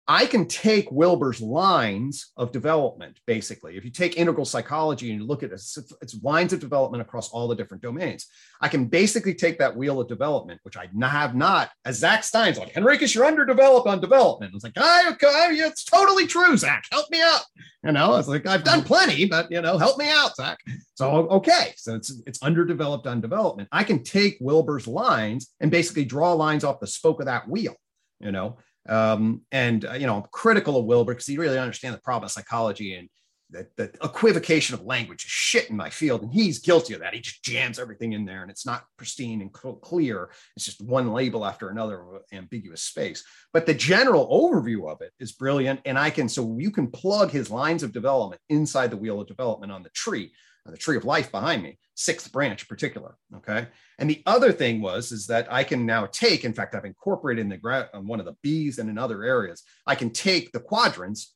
[0.08, 3.78] I can take Wilber's lines of development, basically.
[3.78, 7.02] If you take integral psychology and you look at it, it's, it's, lines of development
[7.02, 8.26] across all the different domains.
[8.60, 12.58] I can basically take that wheel of development, which I have not, as Zach Stein's
[12.58, 14.54] like, Henriques, you're underdeveloped on development.
[14.56, 16.84] It's like, I, I, it's totally true, Zach.
[16.92, 17.42] Help me out.
[17.84, 20.58] You know, it's like, I've done plenty, but, you know, help me out, Zach.
[20.96, 21.74] So, okay.
[21.78, 23.70] So it's, it's underdeveloped on development.
[23.72, 27.76] I can take Wilber's lines and basically draw lines off the spoke of that wheel,
[28.20, 28.58] you know,
[28.90, 32.26] um, and uh, you know, I'm critical of Wilber because he really understands the problem
[32.26, 33.10] of psychology and
[33.52, 37.14] the, the equivocation of language is shit in my field, and he's guilty of that.
[37.14, 40.32] He just jams everything in there, and it's not pristine and clear.
[40.56, 43.24] It's just one label after another of ambiguous space.
[43.54, 47.32] But the general overview of it is brilliant, and I can so you can plug
[47.32, 50.32] his lines of development inside the wheel of development on the tree
[50.66, 53.18] the tree of life behind me, sixth branch particular.
[53.38, 53.68] Okay.
[53.98, 57.42] And the other thing was, is that I can now take, in fact, I've incorporated
[57.42, 60.52] in the gra- on one of the B's and in other areas, I can take
[60.52, 61.34] the quadrants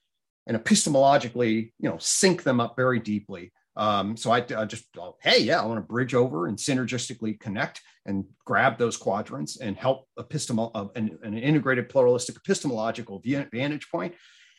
[0.47, 3.51] and epistemologically, you know, sync them up very deeply.
[3.75, 7.39] Um, so I, I just, oh, hey, yeah, I want to bridge over and synergistically
[7.39, 13.89] connect and grab those quadrants and help epistemol uh, an, an integrated pluralistic epistemological vantage
[13.89, 14.13] point.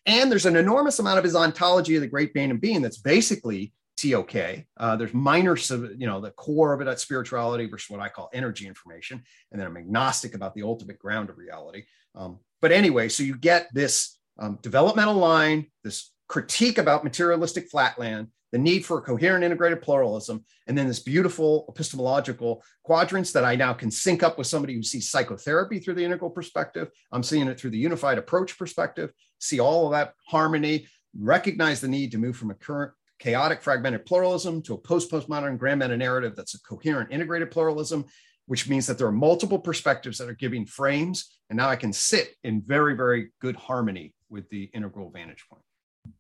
[0.04, 2.98] And there's an enormous amount of his ontology of the great being and being that's
[2.98, 4.64] basically TOK.
[4.76, 5.56] Uh, there's minor,
[5.96, 9.22] you know, the core of it at spirituality versus what I call energy information.
[9.50, 11.84] And then I'm agnostic about the ultimate ground of reality.
[12.14, 18.28] Um, but anyway, so you get this um, developmental line, this critique about materialistic flatland,
[18.52, 23.56] the need for a coherent integrated pluralism, and then this beautiful epistemological quadrants that I
[23.56, 26.88] now can sync up with somebody who sees psychotherapy through the integral perspective.
[27.12, 30.86] I'm seeing it through the unified approach perspective, see all of that harmony,
[31.18, 35.58] recognize the need to move from a current chaotic fragmented pluralism to a post postmodern
[35.58, 38.04] grand meta narrative that's a coherent integrated pluralism
[38.46, 41.92] which means that there are multiple perspectives that are giving frames and now i can
[41.92, 45.62] sit in very very good harmony with the integral vantage point.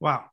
[0.00, 0.26] Wow.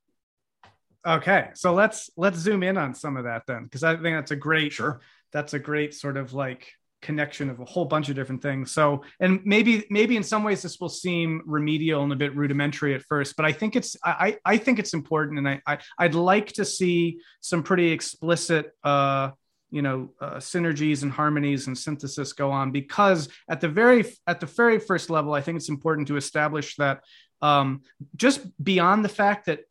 [1.05, 4.31] Okay so let's let's zoom in on some of that then because i think that's
[4.31, 5.01] a great sure.
[5.33, 6.71] that's a great sort of like
[7.03, 8.71] connection of a whole bunch of different things.
[8.71, 12.95] So, and maybe maybe in some ways this will seem remedial and a bit rudimentary
[12.95, 16.15] at first, but I think it's I I think it's important, and I, I I'd
[16.15, 18.71] like to see some pretty explicit.
[18.83, 19.31] uh
[19.69, 24.39] you know uh, synergies and harmonies and synthesis go on because at the very at
[24.39, 27.01] the very first level i think it's important to establish that
[27.41, 27.81] um,
[28.15, 29.61] just beyond the fact that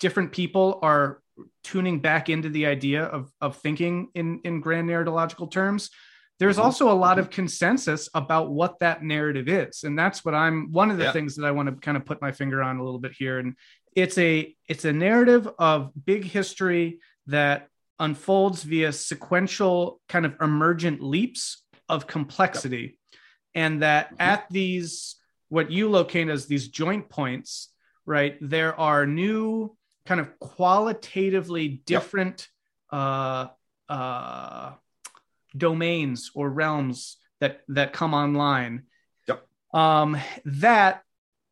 [0.00, 1.22] different people are
[1.64, 5.90] tuning back into the idea of, of thinking in, in grand narratological terms
[6.42, 6.64] there's mm-hmm.
[6.64, 7.34] also a lot of mm-hmm.
[7.34, 11.12] consensus about what that narrative is and that's what i'm one of the yeah.
[11.12, 13.38] things that i want to kind of put my finger on a little bit here
[13.38, 13.54] and
[13.94, 17.68] it's a it's a narrative of big history that
[18.00, 22.98] unfolds via sequential kind of emergent leaps of complexity
[23.54, 24.22] and that mm-hmm.
[24.22, 25.14] at these
[25.48, 27.68] what you locate as these joint points
[28.04, 29.76] right there are new
[30.06, 32.48] kind of qualitatively different
[32.90, 33.46] uh
[33.88, 34.72] uh
[35.56, 38.84] domains or realms that that come online
[39.28, 39.46] yep.
[39.74, 41.02] um, that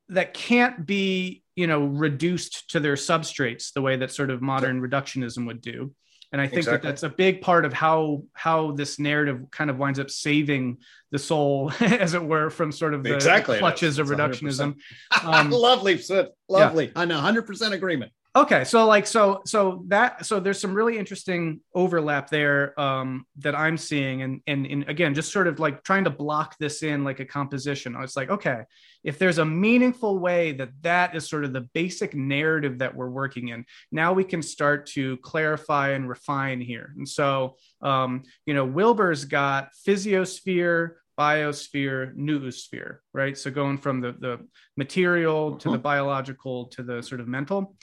[0.09, 4.81] that can't be you know reduced to their substrates the way that sort of modern
[4.81, 4.91] yep.
[4.91, 5.95] reductionism would do
[6.33, 6.77] and i think Exactly.
[6.77, 10.79] that that's a big part of how how this narrative kind of winds up saving
[11.11, 13.99] the soul as it were from sort of the Exactly it clutches is.
[13.99, 14.77] of reductionism
[15.25, 16.29] Um, lovely, Sid.
[16.49, 16.93] Lovely.
[16.97, 18.13] I'm 100% agreement.
[18.37, 23.57] Okay so like so so that so there's some really interesting overlap there um that
[23.57, 27.03] i'm seeing and and, and again just sort of like trying to block this in
[27.03, 27.97] like a composition.
[27.97, 28.63] I was like okay
[29.03, 33.11] if there's a meaningful way that that is sort of the basic narrative that we're
[33.11, 36.95] working in now we can start to clarify and refine here.
[36.97, 43.37] And so um you know wilber's got physiosphere biosphere noosphere right?
[43.37, 47.75] So going from the the material to the biological to the sort of mental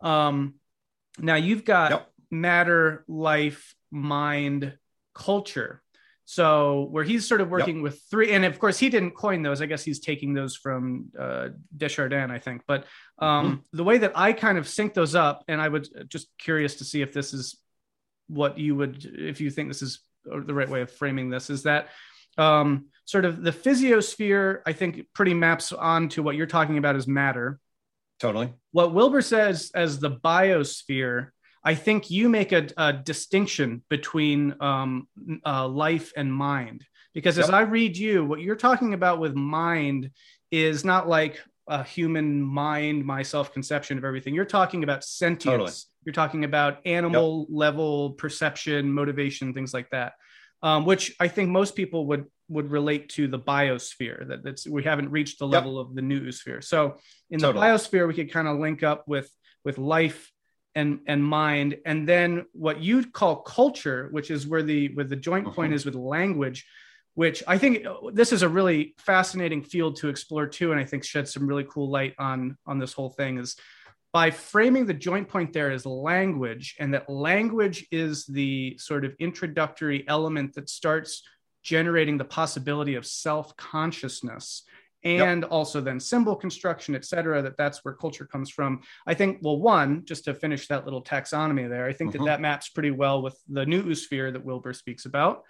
[0.00, 0.54] um,
[1.18, 2.10] now you've got Yep.
[2.30, 4.76] matter, life, mind,
[5.14, 5.82] culture.
[6.30, 9.62] So where he's sort of working with three, and of course he didn't coin those.
[9.62, 12.62] I guess he's taking those from uh, de Chardin, I think.
[12.66, 12.84] But
[13.18, 16.76] um, the way that I kind of sync those up, and I would just curious
[16.76, 17.58] to see if this is
[18.26, 21.62] what you would, if you think this is the right way of framing this, is
[21.62, 21.88] that
[22.36, 24.60] um, sort of the physiosphere.
[24.66, 27.58] I think pretty maps onto what you're talking about is matter
[28.18, 28.52] Totally.
[28.72, 31.28] what Wilber says as the biosphere,
[31.64, 35.08] I think you make a, a distinction between um,
[35.44, 36.84] uh, life and mind.
[37.14, 37.54] Because as Yep.
[37.54, 40.10] I read you, what you're talking about with mind
[40.50, 44.34] is not like a human mind, my self conception of everything.
[44.34, 45.44] You're talking about sentience.
[45.44, 45.72] Totally.
[46.04, 50.12] You're talking about animal level perception, motivation, things like that.
[50.62, 54.26] Um, which I think most people would would relate to the biosphere.
[54.28, 55.52] That that's we haven't reached the Yep.
[55.52, 56.62] level of the noosphere.
[56.64, 56.96] So
[57.30, 57.52] in Totally.
[57.60, 59.30] the biosphere we could kind of link up with
[59.64, 60.32] with life
[60.74, 65.16] and and mind and then what you'd call culture which is where the where the
[65.16, 65.76] joint point Mhm.
[65.76, 66.66] is with language
[67.14, 70.84] which i think uh, this is a really fascinating field to explore too and i
[70.84, 73.56] think sheds some really cool light on on this whole thing is
[74.12, 79.14] by framing the joint point there as language and that language is the sort of
[79.18, 81.22] introductory element that starts
[81.62, 84.62] generating the possibility of self-consciousness
[85.04, 89.38] and also then symbol construction et cetera that that's where culture comes from i think
[89.42, 92.18] well one just to finish that little taxonomy there i think Mhm.
[92.18, 95.44] that that maps pretty well with the noosphere that wilber speaks about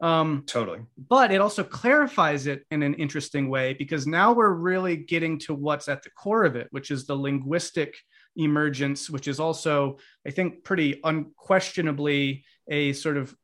[0.00, 0.80] um, Totally.
[1.08, 5.54] but it also clarifies it in an interesting way because now we're really getting to
[5.54, 7.94] what's at the core of it which is the linguistic
[8.36, 13.34] emergence which is also i think pretty unquestionably a sort of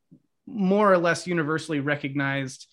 [0.50, 2.66] more or less universally recognized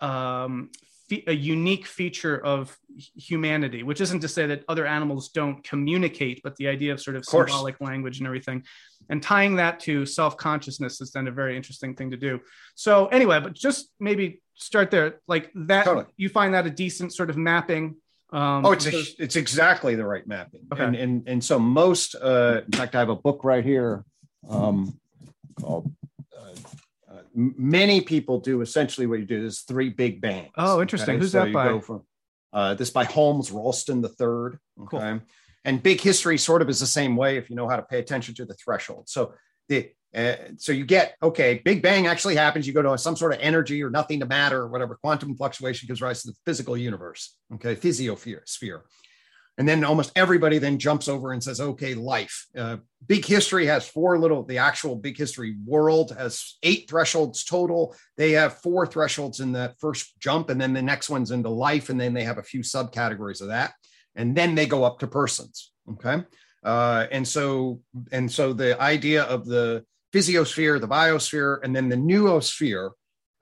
[0.00, 0.70] um,
[1.08, 2.76] fe- a unique feature of
[3.14, 7.16] humanity which isn't to say that other animals don't communicate but the idea of sort
[7.16, 7.50] of course.
[7.50, 8.62] symbolic language and everything
[9.08, 12.40] and tying that to self-consciousness is then a very interesting thing to do
[12.74, 16.06] so anyway but just maybe start there like that Totally.
[16.16, 17.96] you find that a decent sort of mapping
[18.32, 20.66] um Oh, it's a, it's exactly the right mapping.
[20.72, 20.82] Okay.
[20.82, 24.04] And, and and so most, uh, in fact, I have a book right here
[24.50, 24.98] um,
[25.60, 25.92] called.
[26.36, 26.54] Uh,
[27.36, 29.40] many people do essentially what you do.
[29.40, 30.50] There's three big bangs.
[30.56, 31.18] Oh, interesting.
[31.18, 31.78] Who's that by?
[31.80, 32.02] from,
[32.52, 34.58] uh, this by Holmes Rolston the third.
[34.88, 35.00] Cool.
[35.00, 35.20] Okay.
[35.64, 37.98] And big history sort of is the same way if you know how to pay
[37.98, 39.08] attention to the threshold.
[39.08, 39.34] So
[39.68, 42.66] the uh, so you get okay, Big Bang actually happens.
[42.66, 44.94] You go to some sort of energy or nothing to matter or whatever.
[44.94, 47.36] Quantum fluctuation gives rise to the physical universe.
[47.54, 48.80] Okay, physiosphere.
[49.58, 52.46] And then almost everybody then jumps over and says, okay, life.
[52.56, 57.96] Uh, big history has four little, the actual big history world has eight thresholds total.
[58.16, 61.88] They have four thresholds in that first jump, and then the next one's into life,
[61.88, 63.72] and then they have a few subcategories of that.
[64.14, 65.72] And then they go up to persons.
[65.92, 66.22] Okay.
[66.62, 67.80] Uh, and so,
[68.12, 72.90] and so the idea of the physiosphere, the biosphere, and then the noosphere,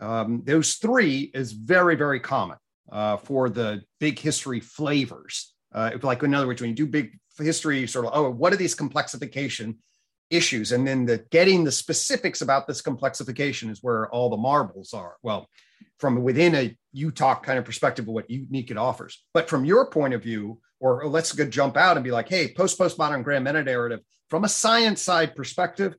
[0.01, 2.59] um, those three is very, very common
[2.93, 5.54] uh, for the big history flavors.
[5.75, 8.57] Uh, like in other words, when you do big history, sort of, oh, what are
[8.57, 9.77] these complexification
[10.31, 10.73] issues?
[10.73, 15.17] And then the getting the specifics about this complexification is where all the marbles are.
[15.23, 15.49] Well,
[15.99, 19.25] from within a UTOK kind of perspective of what unique it offers.
[19.33, 22.53] But from your point of view, or let's go jump out and be like, hey,
[22.53, 25.95] post postmodern grand meta narrative from a science side perspective,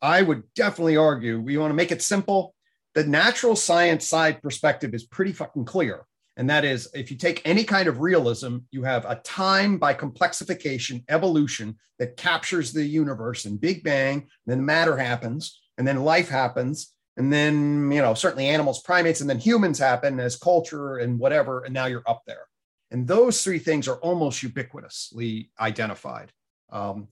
[0.00, 2.54] I would definitely argue we want to make it simple.
[2.94, 6.06] The natural science side perspective is pretty fucking clear.
[6.42, 9.94] And that is if you take any kind of realism, you have a time by
[9.94, 16.28] complexification evolution that captures the universe and Big Bang, then matter happens, and then life
[16.28, 21.16] happens, and then, you know, certainly animals, primates, and then humans happen as culture and
[21.16, 22.48] whatever, and now you're up there.
[22.90, 26.32] And those three things are almost ubiquitously identified.
[26.70, 27.06] Um,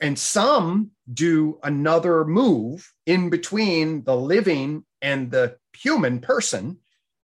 [0.00, 6.78] and some do another move in between the living and the human person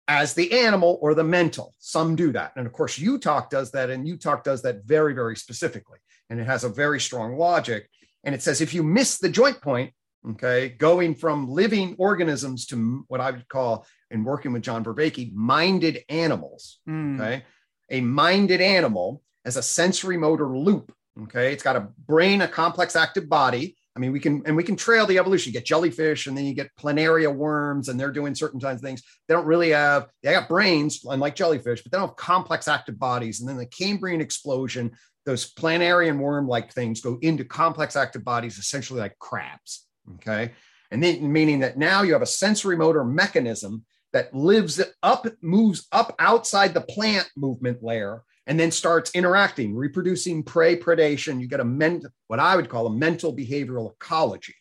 [0.08, 1.74] as the animal or the mental.
[1.78, 2.52] Some do that.
[2.56, 5.98] And of course, UTOK does that, and UTOK does that very, very specifically.
[6.30, 7.88] And it has a very strong logic.
[8.24, 9.92] And it says if you miss the joint point,
[10.30, 10.70] Okay.
[10.70, 16.04] Going from living organisms to what I would call, in working with John Vervaeke, minded
[16.08, 16.80] animals.
[16.88, 17.20] Mm.
[17.20, 17.44] Okay.
[17.90, 20.92] A minded animal as a sensory motor loop.
[21.24, 21.52] Okay.
[21.52, 23.76] It's got a brain, a complex active body.
[23.94, 25.52] I mean, we can, and we can trail the evolution.
[25.52, 28.82] You get jellyfish and then you get planaria worms and they're doing certain kinds of
[28.82, 29.02] things.
[29.28, 32.98] They don't really have, they got brains, unlike jellyfish, but they don't have complex active
[32.98, 33.40] bodies.
[33.40, 34.92] And then the Cambrian explosion,
[35.26, 39.86] those planarian worm like things go into complex active bodies, essentially like crabs.
[40.14, 40.52] Okay.
[40.90, 43.84] And then meaning that now you have a sensory motor mechanism
[44.14, 50.42] that lives up, moves up outside the plant movement layer and then starts interacting, reproducing
[50.42, 51.40] prey predation.
[51.40, 54.54] You get a what I would call a mental behavioral ecology.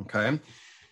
[0.00, 0.38] Okay.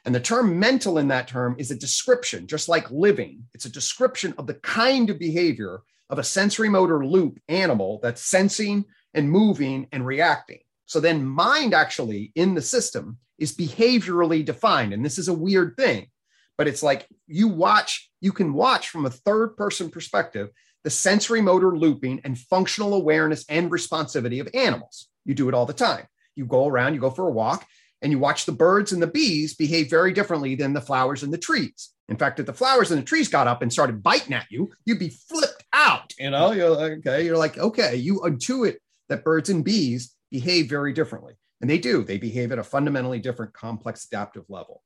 [0.05, 3.43] And the term mental in that term is a description, just like living.
[3.55, 5.81] It's a description of the kind of behavior
[6.11, 8.85] of a sensory motor loop animal that's sensing
[9.15, 10.61] and moving and reacting.
[10.85, 14.93] So then mind actually in the system is behaviorally defined.
[14.93, 16.07] And this is a weird thing,
[16.57, 20.51] but it's like you watch, you can watch from a third person perspective
[20.87, 25.09] the sensory motor looping and functional awareness and responsivity of animals.
[25.25, 26.07] You do it all the time.
[26.37, 27.67] You go around, you go for a walk,
[28.03, 31.33] and you watch the birds and the bees behave very differently than the flowers and
[31.33, 31.91] the trees.
[32.09, 34.71] In fact, if the flowers and the trees got up and started biting at you,
[34.85, 36.15] you'd be flipped out.
[36.21, 38.77] You know, you're like, okay, you're like, okay, you intuit
[39.09, 41.35] that birds and bees behave very differently.
[41.61, 44.85] And they do, they behave at a fundamentally different, complex, adaptive level.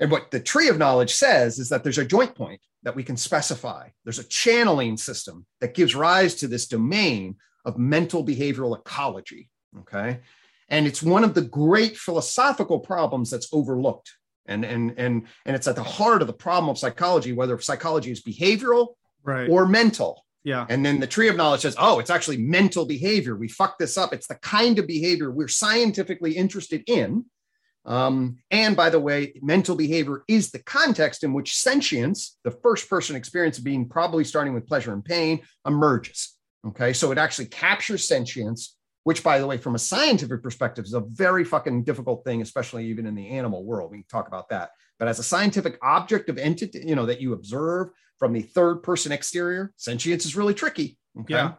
[0.00, 3.02] And what the tree of knowledge says is that there's a joint point that we
[3.02, 3.88] can specify.
[4.04, 9.48] There's a channeling system that gives rise to this domain of mental behavioral ecology.
[9.80, 10.20] Okay.
[10.68, 14.10] And it's one of the great philosophical problems that's overlooked.
[14.46, 18.10] And, and, and, and it's at the heart of the problem of psychology, whether psychology
[18.10, 18.88] is behavioral
[19.22, 19.48] Right.
[19.48, 20.26] or mental.
[20.42, 20.66] yeah.
[20.68, 23.36] And then the tree of knowledge says, oh, it's actually mental behavior.
[23.36, 24.12] We fucked this up.
[24.12, 27.24] It's the kind of behavior we're scientifically interested in.
[27.86, 32.88] Um, and by the way, mental behavior is the context in which sentience, the first
[32.88, 36.36] person experience of being probably starting with pleasure and pain, emerges.
[36.68, 36.92] Okay.
[36.92, 41.00] So it actually captures sentience, which, by the way, from a scientific perspective, is a
[41.00, 43.90] very fucking difficult thing, especially even in the animal world.
[43.90, 44.70] We can talk about that.
[44.98, 48.76] But as a scientific object of entity, you know, that you observe from the third
[48.76, 50.96] person exterior, sentience is really tricky.
[51.20, 51.34] Okay.
[51.34, 51.52] Yeah.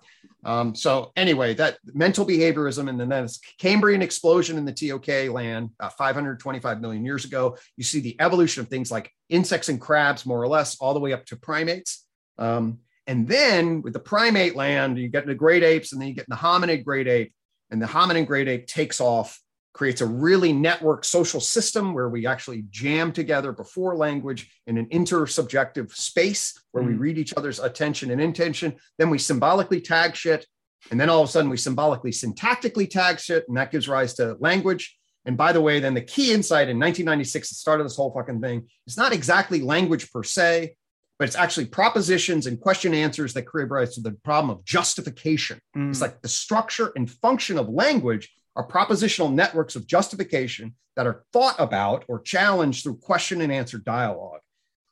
[0.43, 5.71] Um, so anyway, that mental behaviorism and then this Cambrian explosion in the TOK land
[5.79, 7.57] about 525 million years ago.
[7.77, 10.99] You see the evolution of things like insects and crabs, more or less, all the
[10.99, 12.05] way up to primates.
[12.37, 16.15] Um, and then with the primate land, you get into great apes, and then you
[16.15, 17.33] get the hominid great ape,
[17.71, 19.39] and the hominid great ape takes off,
[19.75, 24.85] creates a really networked social system where we actually jam together before language in an
[24.85, 26.99] intersubjective space where we Mm.
[26.99, 28.73] read each other's attention and intention.
[28.97, 30.47] Then we symbolically tag shit.
[30.91, 34.13] And then all of a sudden we symbolically syntactically tag shit, and that gives rise
[34.13, 34.97] to language.
[35.25, 38.13] And by the way, then the key insight in 1996, the start of this whole
[38.13, 40.77] fucking thing, it's not exactly language per se,
[41.19, 45.59] but it's actually propositions and question answers that create rise to the problem of justification.
[45.75, 45.89] Mm.
[45.89, 51.23] It's like the structure and function of language are propositional networks of justification that are
[51.33, 54.39] thought about or challenged through question and answer dialogue.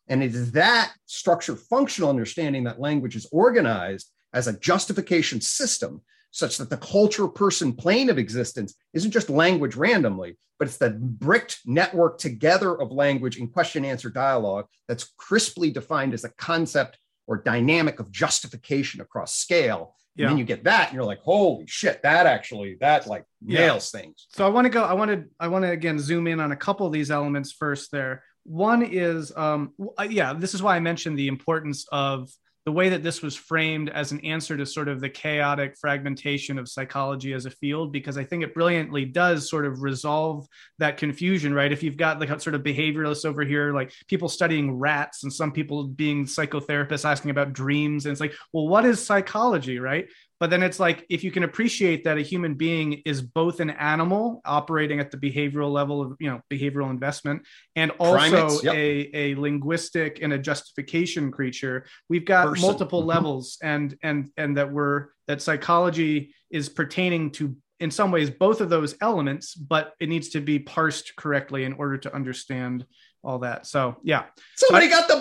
[0.07, 6.01] And it is that structure functional understanding that language is organized as a justification system,
[6.31, 10.89] such that the culture person plane of existence isn't just language randomly, but it's the
[10.89, 16.97] bricked network together of language in question answer dialogue that's crisply defined as a concept
[17.27, 19.95] or dynamic of justification across scale.
[20.15, 20.25] Yeah.
[20.25, 23.61] And then you get that, and you're like, holy shit, that actually, that like Yeah.
[23.61, 24.27] nails things.
[24.29, 24.83] So I want to go.
[24.83, 25.23] I want to.
[25.39, 27.91] I want to again zoom in on a couple of these elements first.
[27.91, 32.29] There, one is, um, uh, yeah, this is why I mentioned the importance of
[32.65, 36.57] the way that this was framed as an answer to sort of the chaotic fragmentation
[36.57, 40.47] of psychology as a field, because I think it brilliantly does sort of resolve
[40.79, 41.71] that confusion, right?
[41.71, 45.51] If you've got like sort of behavioralists over here, like people studying rats and some
[45.51, 50.07] people being psychotherapists asking about dreams, and it's like, well, what is psychology, right?
[50.43, 53.69] But then it's like if you can appreciate that a human being is both an
[53.69, 57.43] animal operating at the behavioral level of you know behavioral investment
[57.77, 58.73] and also Primates, yep.
[58.75, 62.61] a, a linguistic and a justification creature, we've got Person.
[62.61, 63.05] multiple Mhm.
[63.05, 68.59] levels and and and that we're that psychology is pertaining to in some ways both
[68.59, 72.85] of those elements, but it needs to be parsed correctly in order to understand
[73.23, 73.65] all that.
[73.65, 74.25] So yeah.
[74.55, 75.17] Somebody got the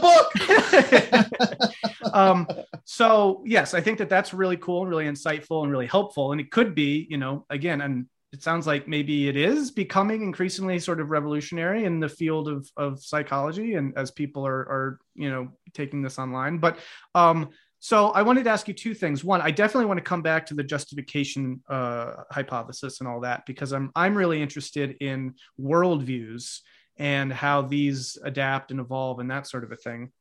[1.60, 2.12] book.
[2.14, 2.46] um,
[2.84, 6.32] so yes, I think that that's really cool and really insightful and really helpful.
[6.32, 10.22] And it could be, you know, again, and it sounds like maybe it is becoming
[10.22, 14.98] increasingly sort of revolutionary in the field of, of psychology and as people are, are,
[15.14, 16.58] you know, taking this online.
[16.58, 16.78] But
[17.14, 19.22] um, so I wanted to ask you two things.
[19.22, 23.44] One, I definitely want to come back to the justification uh, hypothesis and all that
[23.44, 26.60] because I'm I'm really interested in worldviews
[26.96, 30.12] and how these adapt and evolve and that sort of a thing.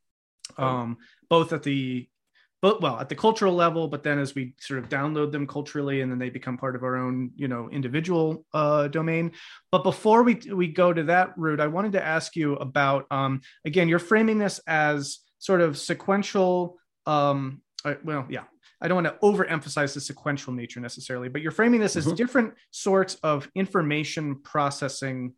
[0.58, 0.98] Um,
[1.30, 2.10] both at the
[2.62, 6.02] but well at the cultural level but then as we sort of download them culturally
[6.02, 9.32] and then they become part of our own you know individual uh, domain
[9.72, 13.42] but before we we go to that route i wanted to ask you about um,
[13.66, 18.44] again you're framing this as sort of sequential um, uh, well yeah
[18.84, 22.16] I don't want to overemphasize the sequential nature necessarily, but you're framing this as mm-hmm.
[22.16, 25.34] different sorts of information processing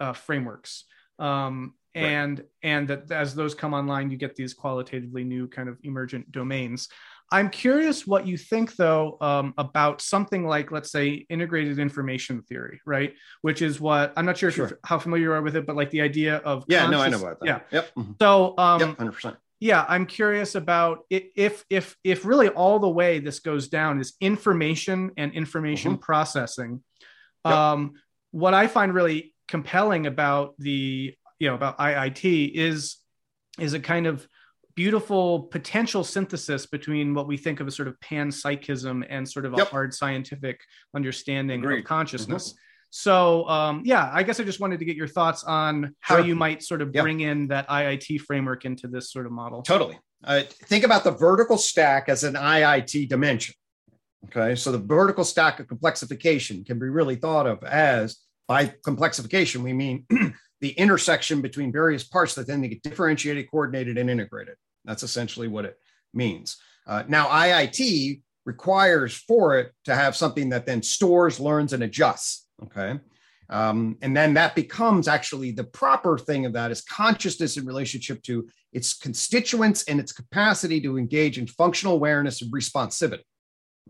[0.00, 0.84] uh, frameworks.
[1.18, 2.48] Um, and right.
[2.62, 6.88] and that as those come online you get these qualitatively new kind of emergent domains
[7.30, 12.80] i'm curious what you think though um, about something like let's say integrated information theory
[12.86, 14.78] right which is what i'm not sure, sure.
[14.84, 17.18] how familiar you are with it but like the idea of yeah no i know
[17.18, 18.12] about that yeah yep mm-hmm.
[18.20, 23.18] so um yep, 100% yeah i'm curious about if if if really all the way
[23.18, 26.00] this goes down is information and information mm-hmm.
[26.00, 26.82] processing
[27.44, 27.54] yep.
[27.54, 27.92] um
[28.30, 32.96] what i find really compelling about the you know about IIT is
[33.58, 34.26] is a kind of
[34.74, 39.52] beautiful potential synthesis between what we think of as sort of panpsychism and sort of
[39.54, 39.66] yep.
[39.66, 40.58] a hard scientific
[40.96, 41.80] understanding Agreed.
[41.80, 42.48] of consciousness.
[42.48, 42.58] Mm-hmm.
[42.88, 46.24] So um, yeah, I guess I just wanted to get your thoughts on how sure.
[46.24, 47.02] you might sort of yep.
[47.02, 49.60] bring in that IIT framework into this sort of model.
[49.60, 49.98] Totally.
[50.24, 53.54] Uh, think about the vertical stack as an IIT dimension.
[54.24, 58.16] Okay, so the vertical stack of complexification can be really thought of as
[58.52, 60.04] by complexification we mean
[60.60, 64.56] the intersection between various parts that then they get differentiated, coordinated, and integrated.
[64.84, 65.78] That's essentially what it
[66.12, 66.58] means.
[66.86, 72.46] Uh, now, IIT requires for it to have something that then stores, learns, and adjusts.
[72.62, 73.00] Okay.
[73.48, 78.22] Um, and then that becomes actually the proper thing of that is consciousness in relationship
[78.24, 83.24] to its constituents and its capacity to engage in functional awareness and responsivity.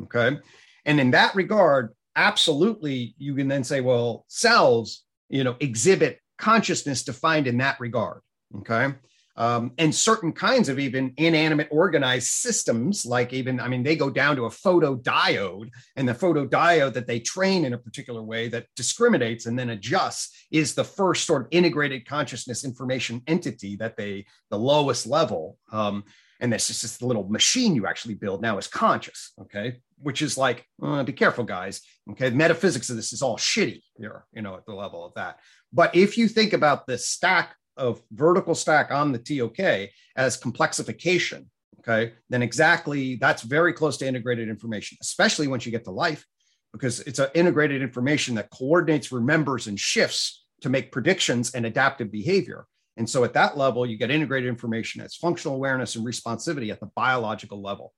[0.04, 0.38] Okay.
[0.84, 7.04] And in that regard, absolutely, you can then say, well, cells, you know, exhibit consciousness
[7.04, 8.20] defined in that regard.
[8.58, 8.94] Okay.
[9.34, 14.10] Um, and certain kinds of even inanimate organized systems, like even, I mean, they go
[14.10, 18.66] down to a photodiode, and the photodiode that they train in a particular way that
[18.76, 24.26] discriminates and then adjusts is the first sort of integrated consciousness information entity that they,
[24.50, 25.56] the lowest level.
[25.72, 26.04] Um,
[26.42, 29.32] and this is just the little machine you actually build now is conscious.
[29.40, 29.78] Okay.
[30.02, 31.80] Which is like, uh, be careful, guys.
[32.10, 32.28] Okay.
[32.28, 35.38] The metaphysics of this is all shitty here, you know, at the level of that.
[35.72, 41.46] But if you think about the stack of vertical stack on the TOK as complexification,
[41.78, 46.26] okay, then exactly that's very close to integrated information, especially once you get to life,
[46.72, 52.10] because it's an integrated information that coordinates, remembers, and shifts to make predictions and adaptive
[52.10, 52.66] behavior.
[52.96, 56.80] And so at that level, you get integrated information as functional awareness and responsivity at
[56.80, 57.92] the biological level.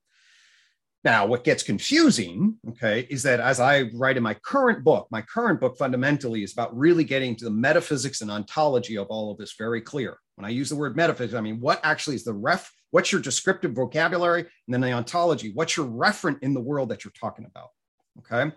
[1.04, 5.20] Now, what gets confusing, okay, is that as I write in my current book, my
[5.20, 9.36] current book fundamentally is about really getting to the metaphysics and ontology of all of
[9.36, 10.16] this very clear.
[10.36, 12.72] When I use the word metaphysics, I mean, what actually is the ref?
[12.90, 14.40] What's your descriptive vocabulary?
[14.40, 17.68] And then the ontology, what's your referent in the world that you're talking about?
[18.20, 18.54] Okay.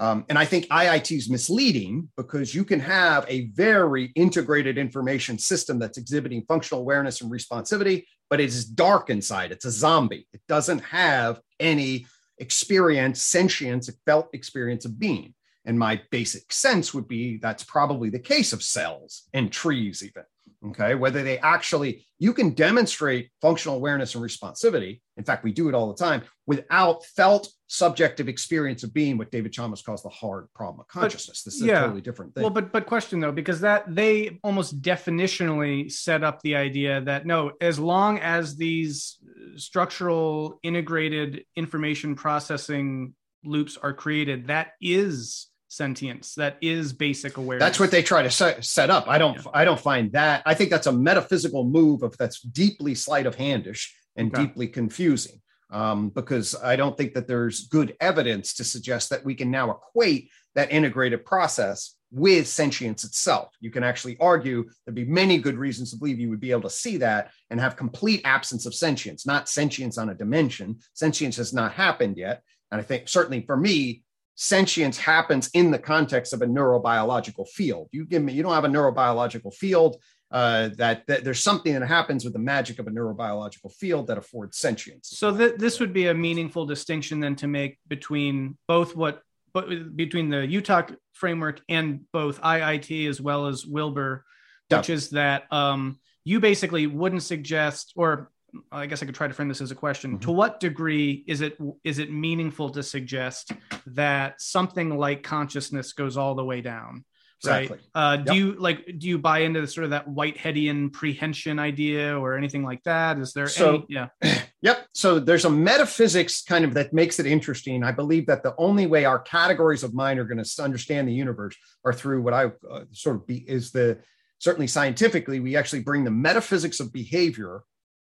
[0.00, 5.38] Um, and I think IIT is misleading because you can have a very integrated information
[5.38, 9.52] system that's exhibiting functional awareness and responsivity, but it's dark inside.
[9.52, 10.26] It's a zombie.
[10.32, 12.06] It doesn't have any
[12.38, 15.34] experience, sentience, felt experience of being.
[15.66, 20.24] And my basic sense would be that's probably the case of cells and trees, even
[20.66, 25.00] okay whether they actually you can demonstrate functional awareness and responsivity.
[25.16, 29.30] In fact we do it all the time without felt subjective experience of being what
[29.30, 31.42] david chalmers calls the hard problem of consciousness.
[31.42, 31.78] But, this is yeah.
[31.78, 32.42] a totally different thing.
[32.42, 37.26] Well but but question though because that they almost definitionally set up the idea that
[37.26, 39.18] no as long as these
[39.56, 47.64] structural integrated information processing loops are created that is sentience that is basic awareness.
[47.64, 49.08] That's what they try to set, set up.
[49.08, 49.50] I don't yeah.
[49.54, 50.42] i don't find that.
[50.44, 54.44] I think that's a metaphysical move of that's deeply sleight of handish and okay.
[54.46, 55.40] deeply confusing
[55.70, 59.70] um, because i don't think that there's good evidence to suggest that we can now
[59.70, 63.54] equate that integrated process with sentience itself.
[63.60, 66.62] You can actually argue there'd be many good reasons to believe you would be able
[66.62, 70.80] to see that and have complete absence of sentience not sentience on a dimension.
[70.94, 72.42] Sentience has not happened yet.
[72.72, 74.02] And i think certainly for me
[74.40, 77.90] sentience happens in the context of a neurobiological field.
[77.92, 79.98] You give me, you don't have a neurobiological field.
[80.30, 84.16] Uh, that, that, there's something that happens with the magic of a neurobiological field that
[84.16, 85.10] affords sentience.
[85.12, 89.20] So th- this would be a meaningful distinction then to make between both what,
[89.52, 94.24] but between the UTOK framework and both IIT as well as Wilber,
[94.70, 94.94] which yeah.
[94.94, 98.30] is that um, you basically wouldn't suggest, or
[98.70, 100.12] I guess I could try to frame this as a question.
[100.12, 100.20] Mm-hmm.
[100.20, 103.52] To what degree is it is it meaningful to suggest
[103.86, 107.04] that something like consciousness goes all the way down,
[107.42, 107.78] Exactly.
[107.94, 108.12] Right?
[108.12, 108.98] Uh, do you like?
[108.98, 113.18] Do you buy into the, sort of that Whiteheadian prehension idea or anything like that?
[113.18, 113.86] Is there so, any?
[113.88, 114.08] Yeah.
[114.62, 114.88] Yep.
[114.92, 117.82] So there's a metaphysics kind of that makes it interesting.
[117.82, 121.14] I believe that the only way our categories of mind are going to understand the
[121.14, 124.00] universe are through what I uh, sort of be is the
[124.38, 127.62] certainly scientifically we actually bring the metaphysics of behavior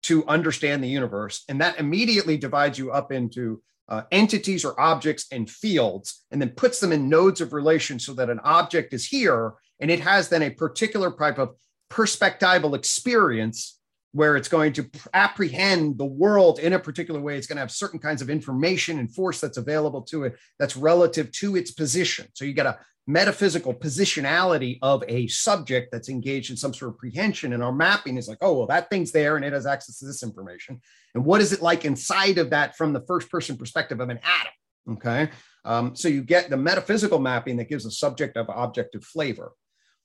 [0.03, 5.27] to understand the universe, and that immediately divides you up into uh, entities or objects
[5.33, 9.07] and fields, and then puts them in nodes of relation so that an object is
[9.07, 11.55] here and it has then a particular type of
[11.91, 13.79] perspectival experience
[14.13, 17.37] where it's going to apprehend the world in a particular way.
[17.37, 20.77] It's going to have certain kinds of information and force that's available to it that's
[20.77, 22.27] relative to its position.
[22.35, 22.79] So you get a
[23.11, 27.53] metaphysical positionality of a subject that's engaged in some sort of prehension.
[27.53, 30.07] And our mapping is like, oh, well, that thing's there and it has access to
[30.07, 30.81] this information.
[31.15, 34.19] And what is it like inside of that from the first person perspective of an
[34.19, 34.97] atom?
[34.97, 35.31] Okay.
[35.65, 39.53] Um, so you get the metaphysical mapping that gives a subject of objective flavor.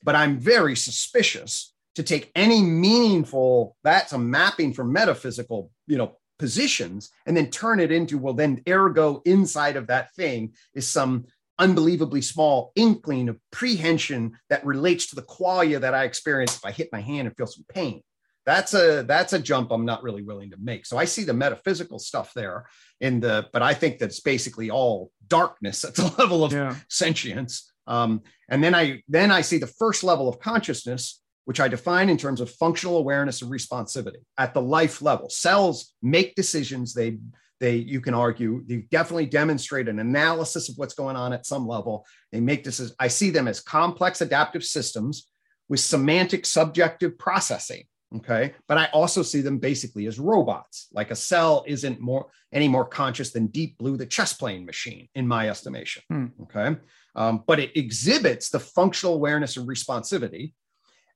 [0.04, 6.18] But I'm very suspicious to take any meaningful, that's a mapping for metaphysical, you know,
[6.38, 11.26] positions and then turn it into, well, then ergo inside of that thing is some
[11.60, 16.72] unbelievably small inkling of prehension that relates to the qualia that I experience if I
[16.72, 18.02] hit my hand and feel some pain.
[18.46, 20.86] That's a that's a jump I'm not really willing to make.
[20.86, 22.68] So I see the metaphysical stuff there
[23.02, 26.76] in the, but I think that's basically all darkness at the level of yeah.
[26.88, 27.72] sentience.
[27.88, 32.10] Um, and then I then I see the first level of consciousness, which I define
[32.10, 35.30] in terms of functional awareness and responsivity at the life level.
[35.30, 36.94] Cells make decisions.
[36.94, 37.18] They
[37.60, 41.68] they, you can argue, they definitely demonstrate an analysis of what's going on at some
[41.68, 42.06] level.
[42.32, 45.30] They make this as, I see them as complex adaptive systems
[45.70, 47.84] with semantic subjective processing.
[48.18, 48.54] Okay.
[48.68, 50.88] But I also see them basically as robots.
[50.94, 55.10] Like a cell isn't more any more conscious than Deep Blue, the chess playing machine,
[55.16, 56.04] in my estimation.
[56.10, 56.28] Hmm.
[56.44, 56.78] Okay.
[57.16, 60.54] Um, but it exhibits the functional awareness and responsivity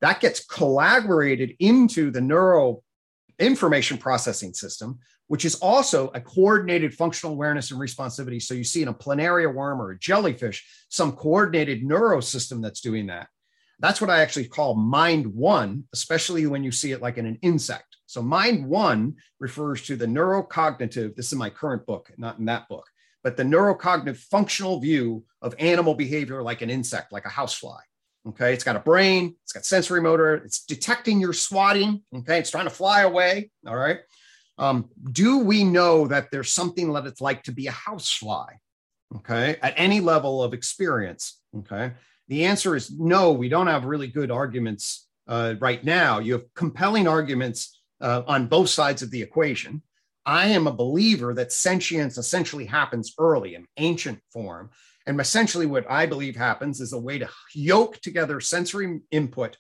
[0.02, 2.82] that gets collaborated into the neuro
[3.40, 8.42] information processing system, which is also a coordinated functional awareness and responsivity.
[8.42, 13.08] So you see in a planaria worm or a jellyfish, some coordinated neurosystem that's doing
[13.08, 13.28] that.
[13.80, 17.40] That's what I actually call mind one, especially when you see it like in an
[17.42, 17.96] insect.
[18.08, 21.16] So mind one refers to the neurocognitive.
[21.16, 22.86] This is my current book, not in that book,
[23.24, 27.80] but the neurocognitive functional view of animal behavior like an insect, like a housefly.
[28.30, 32.04] Okay, it's got a brain, it's got sensory motor, it's detecting your swatting.
[32.16, 33.50] Okay, it's trying to fly away.
[33.68, 34.00] All right.
[34.58, 38.54] Um, do we know that there's something that it's like to be a housefly?
[39.16, 41.40] Okay, at any level of experience.
[41.60, 41.94] Okay,
[42.28, 43.32] the answer is no.
[43.32, 46.20] We don't have really good arguments uh, right now.
[46.20, 49.82] You have compelling arguments uh, on both sides of the equation.
[50.26, 54.70] I am a believer that sentience essentially happens early in ancient form.
[55.10, 59.58] And essentially, what I believe happens is a way to yoke together sensory input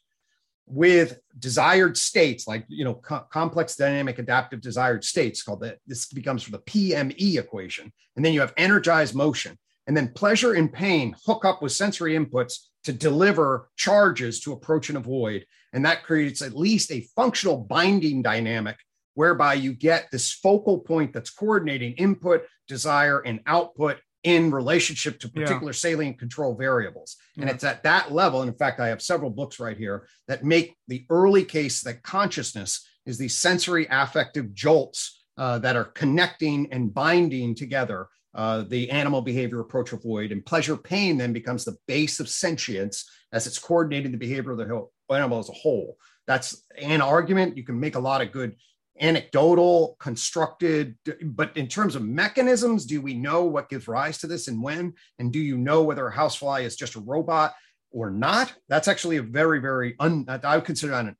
[0.67, 5.79] with desired states, like you know, co- complex dynamic adaptive desired states, called that.
[5.87, 10.53] This becomes for the PME equation, and then you have energized motion, and then pleasure
[10.53, 15.83] and pain hook up with sensory inputs to deliver charges to approach and avoid, and
[15.83, 18.77] that creates at least a functional binding dynamic
[19.15, 25.29] whereby you get this focal point that's coordinating input, desire, and output in relationship to
[25.29, 25.77] particular yeah.
[25.77, 27.15] salient control variables.
[27.37, 27.53] And yeah.
[27.53, 28.41] it's at that level.
[28.41, 32.03] And in fact, I have several books right here that make the early case that
[32.03, 38.91] consciousness is these sensory affective jolts uh, that are connecting and binding together uh, the
[38.91, 40.31] animal behavior approach of Void.
[40.31, 44.57] and pleasure pain then becomes the base of sentience as it's coordinating the behavior of
[44.57, 45.97] the animal as a whole
[46.27, 48.55] that's an argument you can make a lot of good
[48.99, 54.47] anecdotal, constructed, but in terms of mechanisms, do we know what gives rise to this
[54.47, 54.93] and when?
[55.19, 57.53] And do you know whether a housefly is just a robot
[57.91, 58.53] or not?
[58.67, 61.15] That's actually a very, very un, I would consider that an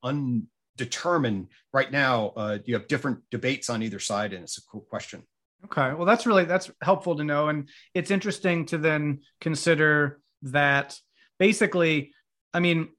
[0.78, 2.34] undetermined right now.
[2.36, 5.24] Uh, you have different debates on either side, and it's a cool question.
[5.66, 10.98] Okay, well, that's really that's helpful to know, and it's interesting to then consider that
[11.38, 12.14] basically.
[12.54, 12.90] I mean,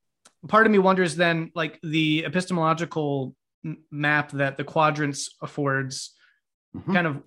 [0.47, 3.35] part of me wonders then, like the epistemological
[3.91, 6.15] map that the quadrants affords
[6.75, 6.93] mm-hmm.
[6.93, 7.23] kind of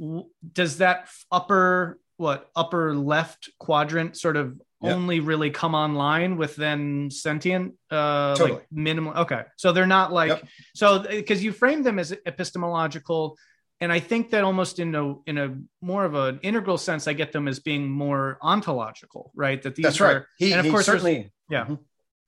[0.52, 4.96] does that upper what upper left quadrant sort of yep.
[4.96, 8.60] only really come online with then sentient uh totally.
[8.60, 10.48] like minimal okay so they're not like yep.
[10.76, 13.38] so because you frame them as epistemological
[13.80, 17.14] and i think that almost in a in a more of an integral sense i
[17.14, 20.72] get them as being more ontological right that these that's are, right he, and of
[20.72, 21.76] course certainly yeah mm-hmm.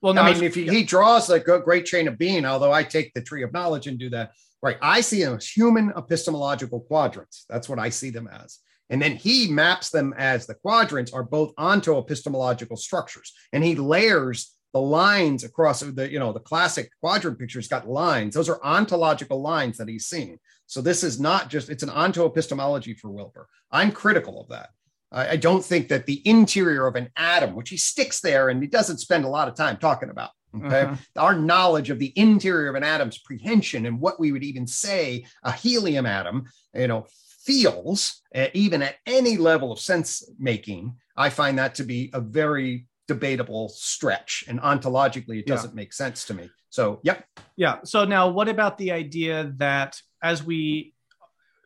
[0.06, 0.72] Well, no, I mean, if he, yeah.
[0.72, 3.88] he draws like a great chain of being, although I take the tree of knowledge
[3.88, 4.78] and do that, right?
[4.80, 7.46] I see them as human epistemological quadrants.
[7.50, 8.60] That's what I see them as.
[8.92, 13.34] And then he maps them as the quadrants are both onto epistemological structures.
[13.52, 18.36] And he layers the lines across the, you know, the classic quadrant picture's got lines.
[18.36, 20.38] Those are ontological lines that he's seeing.
[20.68, 23.48] So this is not just, it's an onto epistemology for Wilber.
[23.72, 24.70] I'm critical of that.
[25.12, 28.68] I, don't think that the interior of an atom, which he sticks there and he
[28.68, 30.32] doesn't spend a lot of time talking about,
[30.64, 30.82] Okay.
[30.82, 30.96] Uh-huh.
[31.18, 35.26] Our knowledge of the interior of an atom's prehension and what we would even say
[35.44, 37.08] a helium atom, you know,
[37.44, 42.22] feels, uh, even at any level of sense making, I find that to be a
[42.22, 44.46] very debatable stretch.
[44.48, 45.76] And ontologically, it doesn't yeah.
[45.76, 46.50] make sense to me.
[46.70, 47.26] So, yep.
[47.56, 47.80] Yeah.
[47.84, 50.94] So, now what about the idea that as we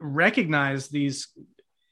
[0.02, 1.30] recognize these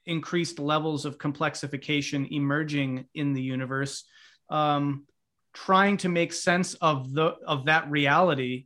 [0.08, 4.04] increased levels of complexification emerging in the universe,
[4.50, 5.06] um,
[5.54, 8.66] trying to make sense of the of that reality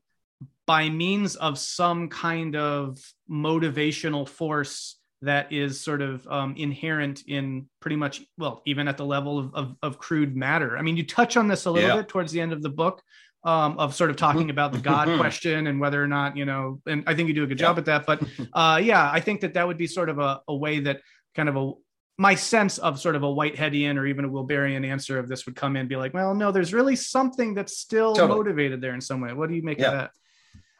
[0.67, 7.67] by means of some kind of motivational force that is sort of um, inherent in
[7.79, 11.05] pretty much well even at the level of, of, of, crude matter i mean you
[11.05, 11.95] touch on this a little yeah.
[11.97, 13.01] bit towards the end of the book
[13.43, 14.51] um, of sort of talking mm-hmm.
[14.51, 17.43] about the god question and whether or not you know and i think you do
[17.43, 18.21] a good job at that but
[18.53, 21.01] uh, yeah i think that that would be sort of a, a way that
[21.35, 21.71] kind of a
[22.17, 25.55] my sense of sort of a Whiteheadian or even a Wilberian answer of this would
[25.55, 28.37] come in and be like, well, no, there's really something that's still totally.
[28.37, 29.33] motivated there in some way.
[29.33, 29.87] What do you make yeah.
[29.87, 30.11] of that?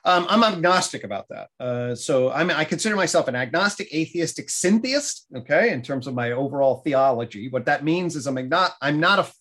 [0.04, 1.50] Um, I'm agnostic about that.
[1.60, 5.28] Uh, so I'm, I consider myself an agnostic, atheistic syntheist.
[5.36, 9.20] Okay, in terms of my overall theology, what that means is I'm not I'm not
[9.20, 9.32] a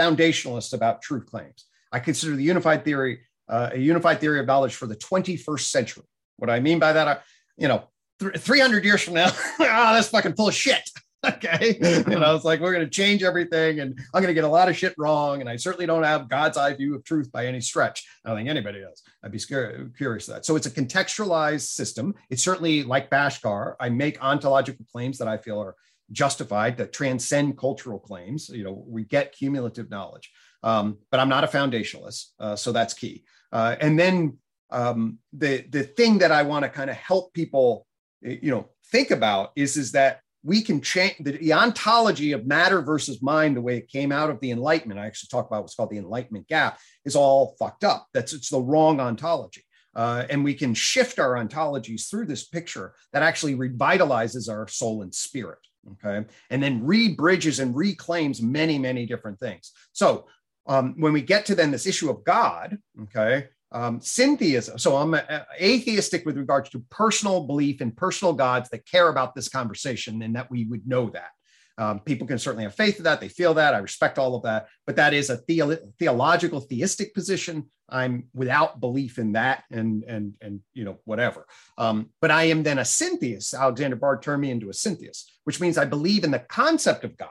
[0.00, 1.64] foundationalist about truth claims.
[1.90, 6.04] I consider the unified theory uh, a unified theory of knowledge for the 21st century.
[6.36, 7.18] What I mean by that, I,
[7.56, 7.84] you know,
[8.18, 10.88] 300 years from now, oh, that's fucking full of shit.
[11.26, 11.76] okay.
[11.80, 14.48] You know it's like we're going to change everything and i'm going to get a
[14.48, 17.46] lot of shit wrong and i certainly don't have god's eye view of truth by
[17.46, 18.06] any stretch.
[18.24, 19.02] I don't think anybody does.
[19.24, 20.44] I'd be scared, curious of that.
[20.44, 22.14] So it's a contextualized system.
[22.30, 23.74] It's certainly like Bhaskar.
[23.80, 25.74] i make ontological claims that i feel are
[26.12, 28.48] justified that transcend cultural claims.
[28.48, 30.30] You know we get cumulative knowledge.
[30.62, 33.24] Um, but i'm not a foundationalist uh, so that's key.
[33.50, 34.38] Uh, and then
[34.70, 37.87] um, the the thing that i want to kind of help people
[38.22, 42.80] you know think about is is that we can change the, the, ontology of matter
[42.80, 45.00] versus mind, the way it came out of the Enlightenment.
[45.00, 48.06] I actually talk about what's called the Enlightenment gap, is all fucked up.
[48.14, 49.64] That's it's the wrong ontology.
[49.96, 55.02] Uh, and we can shift our ontologies through this picture that actually revitalizes our soul
[55.02, 55.58] and spirit.
[55.92, 56.26] Okay.
[56.50, 59.72] And then rebridges and reclaims many, many different things.
[59.92, 60.26] So
[60.66, 64.78] um, when we get to then this issue of God, okay, um, syntheism.
[64.78, 69.34] So I'm a, atheistic with regards to personal belief in personal gods that care about
[69.34, 71.30] this conversation and that we would know that.
[71.78, 73.20] Um, people can certainly have faith in that.
[73.20, 73.72] They feel that.
[73.72, 74.66] I respect all of that.
[74.84, 77.70] But that is a theo- theological, theistic position.
[77.88, 81.46] I'm without belief in that and, and, and you know, whatever.
[81.78, 83.54] Um, but I am then a syntheist.
[83.54, 87.16] Alexander Bard turned me into a syntheist, which means I believe in the concept of
[87.16, 87.28] God,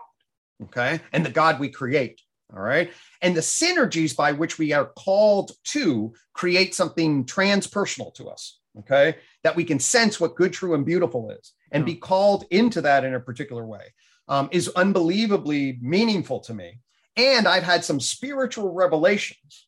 [0.63, 2.21] okay, and the God we create.
[2.55, 2.91] All right.
[3.21, 8.59] And the synergies by which we are called to create something transpersonal to us.
[8.79, 9.17] Okay.
[9.43, 13.03] That we can sense what good, true, and beautiful is and be called into that
[13.03, 13.93] in a particular way
[14.27, 16.79] um, is unbelievably meaningful to me.
[17.15, 19.67] And I've had some spiritual revelations.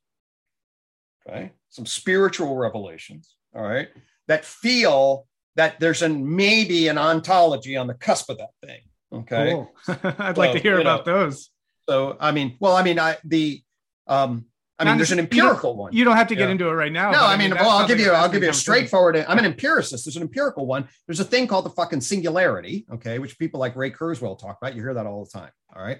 [1.27, 1.51] Okay.
[1.69, 3.35] Some spiritual revelations.
[3.55, 3.89] All right.
[4.27, 8.81] That feel that there's an maybe an ontology on the cusp of that thing.
[9.11, 9.51] Okay.
[9.51, 9.71] Cool.
[10.19, 11.49] I'd so, like to hear about know, those.
[11.89, 13.63] So I mean, well, I mean, I the
[14.05, 14.45] um,
[14.77, 15.93] I mean, there's an empirical you one.
[15.93, 16.51] You don't have to get yeah.
[16.51, 17.11] into it right now.
[17.11, 19.17] No, I mean, well, I'll give you, I'll give you a straightforward.
[19.17, 20.05] I'm an empiricist.
[20.05, 20.87] There's an empirical one.
[21.05, 24.75] There's a thing called the fucking singularity, okay, which people like Ray Kurzweil talk about.
[24.75, 25.51] You hear that all the time.
[25.75, 25.99] All right.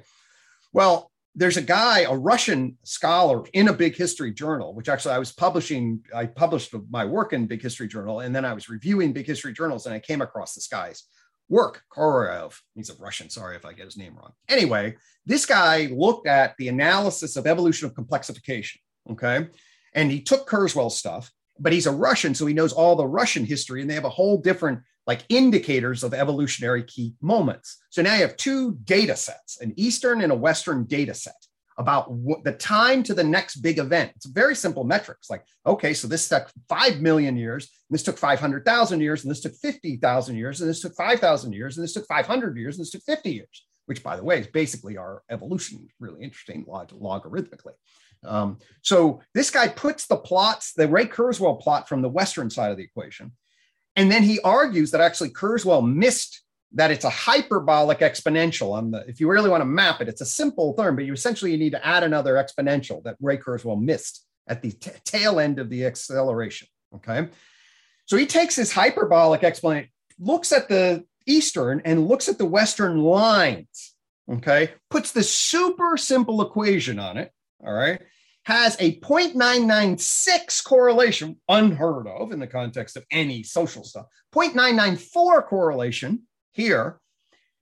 [0.71, 5.19] Well, there's a guy, a Russian scholar in a big history journal, which actually I
[5.19, 6.01] was publishing.
[6.15, 9.53] I published my work in Big History Journal, and then I was reviewing Big History
[9.53, 11.03] journals, and I came across this guy's
[11.49, 12.57] work, Korolev.
[12.75, 13.29] He's a Russian.
[13.29, 14.33] Sorry if I get his name wrong.
[14.47, 14.95] Anyway,
[15.25, 18.77] this guy looked at the analysis of evolution of complexification.
[19.11, 19.47] Okay.
[19.93, 23.43] And he took Kurzweil's stuff, but he's a Russian, so he knows all the Russian
[23.43, 27.77] history, and they have a whole different like indicators of evolutionary key moments.
[27.89, 31.33] So now you have two data sets, an Eastern and a Western data set
[31.79, 34.11] about what the time to the next big event.
[34.15, 38.99] It's very simple metrics like, okay, so this took 5 million years, this took 500,000
[38.99, 42.57] years, and this took 50,000 years, and this took 5,000 years, and this took 500
[42.57, 46.21] years, and this took 50 years, which, by the way, is basically our evolution, really
[46.21, 47.73] interesting log- logarithmically.
[48.25, 52.71] Um, so this guy puts the plots, the Ray Kurzweil plot from the Western side
[52.71, 53.31] of the equation.
[53.95, 56.43] And then he argues that actually Kurzweil missed
[56.73, 58.73] that it's a hyperbolic exponential.
[58.73, 61.13] On the, if you really want to map it, it's a simple term, but you
[61.13, 65.39] essentially you need to add another exponential that Ray Kurzweil missed at the t- tail
[65.39, 66.67] end of the acceleration.
[66.95, 67.27] Okay,
[68.05, 69.89] so he takes his hyperbolic exponential,
[70.19, 73.95] looks at the eastern and looks at the western lines.
[74.31, 77.31] Okay, puts this super simple equation on it.
[77.65, 77.99] All right,
[78.43, 86.23] has a 0.996 correlation, unheard of in the context of any social stuff, 0.994 correlation
[86.51, 86.99] here,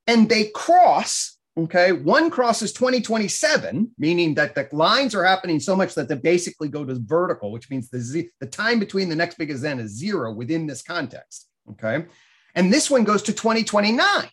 [0.05, 1.37] and they cross.
[1.57, 6.69] Okay, one crosses 2027, meaning that the lines are happening so much that they basically
[6.69, 9.97] go to vertical, which means the z- the time between the next biggest n is
[9.97, 11.49] zero within this context.
[11.71, 12.05] Okay,
[12.53, 14.29] and this one goes to 2029.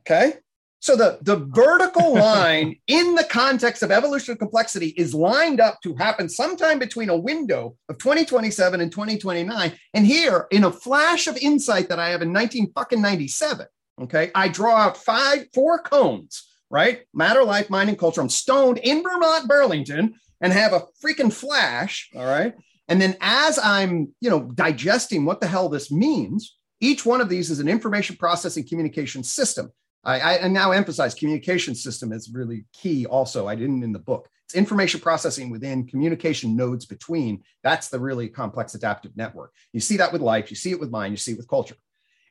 [0.00, 0.34] Okay,
[0.80, 1.48] so the, the oh.
[1.50, 7.08] vertical line in the context of evolutionary complexity is lined up to happen sometime between
[7.08, 9.72] a window of 2027 and 2029.
[9.94, 13.66] And here, in a flash of insight that I have in 19 fucking 97,
[14.02, 17.00] okay, I draw out five, four cones, right?
[17.12, 18.20] Matter, life, mind, and culture.
[18.20, 22.54] I'm stoned in Vermont, Burlington, and have a freaking flash, all right?
[22.86, 27.28] And then as I'm, you know, digesting what the hell this means, each one of
[27.28, 29.72] these is an information processing communication system.
[30.04, 33.06] I, I now emphasize communication system is really key.
[33.06, 34.28] Also, I didn't in the book.
[34.46, 37.42] It's information processing within communication nodes between.
[37.62, 39.52] That's the really complex adaptive network.
[39.72, 40.50] You see that with life.
[40.50, 41.12] You see it with mind.
[41.12, 41.76] You see it with culture.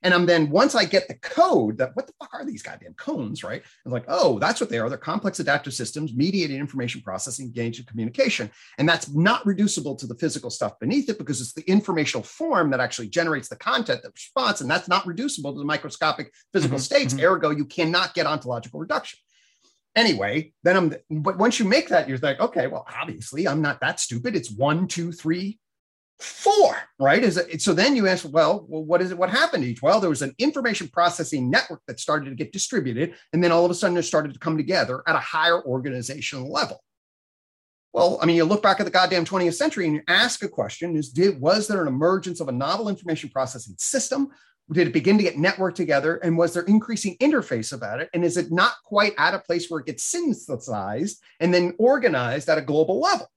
[0.04, 2.94] And I'm then once I get the code that what the fuck are these goddamn
[2.94, 3.64] cones, right?
[3.86, 4.90] I'm like, oh, that's what they are.
[4.90, 8.52] They're complex adaptive systems, mediated information processing, engaged in communication.
[8.78, 12.72] And that's not reducible to the physical stuff beneath it because it's the informational form
[12.72, 14.62] that actually generates the content that response.
[14.62, 17.14] And that's not reducible to the microscopic physical mm-hmm, states.
[17.14, 17.26] Mm-hmm.
[17.26, 19.20] Ergo, you cannot get ontological reduction.
[19.96, 23.80] Anyway, then I'm but once you make that, you're like, okay, well, obviously I'm not
[23.82, 24.36] that stupid.
[24.36, 25.58] It's one, two, three,
[26.20, 27.24] Four, right?
[27.24, 29.18] Is it, so then you ask, well, what is it?
[29.18, 29.84] What happened to each?
[29.84, 33.64] Well, there was an information processing network that started to get distributed, and then all
[33.64, 36.84] of a sudden it started to come together at a higher organizational level.
[37.94, 40.50] Well, I mean, you look back at the goddamn 20th century and you ask a
[40.50, 44.30] question: Is did was there an emergence of a novel information processing system?
[44.72, 48.10] Did it begin to get networked together, and was there increasing interface about it?
[48.14, 52.50] And is it not quite at a place where it gets synthesized and then organized
[52.50, 53.30] at a global level?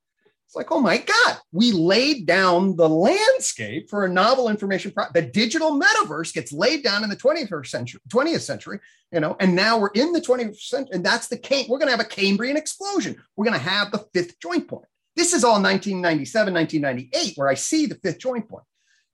[0.51, 4.91] It's like, oh my God, we laid down the landscape for a novel information.
[4.91, 8.81] Pro- the digital metaverse gets laid down in the 21st century, 20th century,
[9.13, 11.87] you know, and now we're in the 20th century, and that's the Cam- we're going
[11.87, 13.15] to have a Cambrian explosion.
[13.37, 14.87] We're going to have the fifth joint point.
[15.15, 18.65] This is all 1997, 1998, where I see the fifth joint point.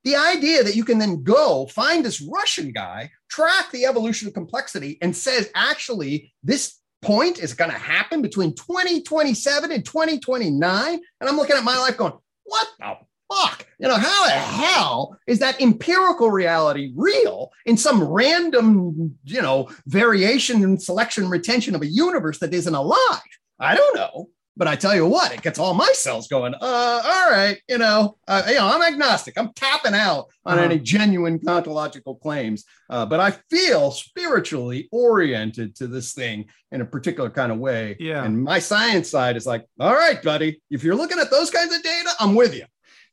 [0.05, 4.33] The idea that you can then go find this Russian guy, track the evolution of
[4.33, 11.01] complexity, and says, actually, this point is going to happen between 2027 and 2029.
[11.21, 12.97] And I'm looking at my life going, what the
[13.33, 13.67] fuck?
[13.79, 19.69] You know, how the hell is that empirical reality real in some random, you know,
[19.87, 23.21] variation and selection retention of a universe that isn't alive?
[23.59, 24.29] I don't know.
[24.57, 26.55] But I tell you what, it gets all my cells going.
[26.55, 29.37] Uh, all right, you know, uh, you know, I'm agnostic.
[29.37, 30.65] I'm tapping out on uh-huh.
[30.65, 32.65] any genuine ontological claims.
[32.89, 37.97] Uh, but I feel spiritually oriented to this thing in a particular kind of way.
[38.01, 38.25] Yeah.
[38.25, 41.75] And my science side is like, all right, buddy, if you're looking at those kinds
[41.75, 42.65] of data, I'm with you.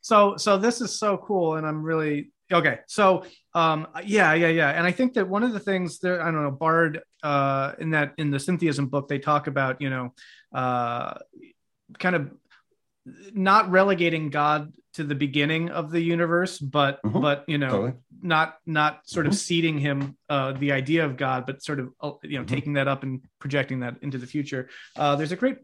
[0.01, 2.79] So, so this is so cool, and I'm really okay.
[2.87, 4.69] So, um, yeah, yeah, yeah.
[4.69, 7.91] And I think that one of the things that I don't know, Bard, uh, in
[7.91, 10.13] that in the Syntheism book, they talk about, you know,
[10.53, 11.15] uh,
[11.99, 12.31] kind of
[13.33, 17.19] not relegating God to the beginning of the universe, but mm-hmm.
[17.19, 17.93] but you know, totally.
[18.21, 19.33] not not sort mm-hmm.
[19.33, 22.55] of seeding him uh, the idea of God, but sort of uh, you know mm-hmm.
[22.55, 24.69] taking that up and projecting that into the future.
[24.95, 25.57] Uh, there's a great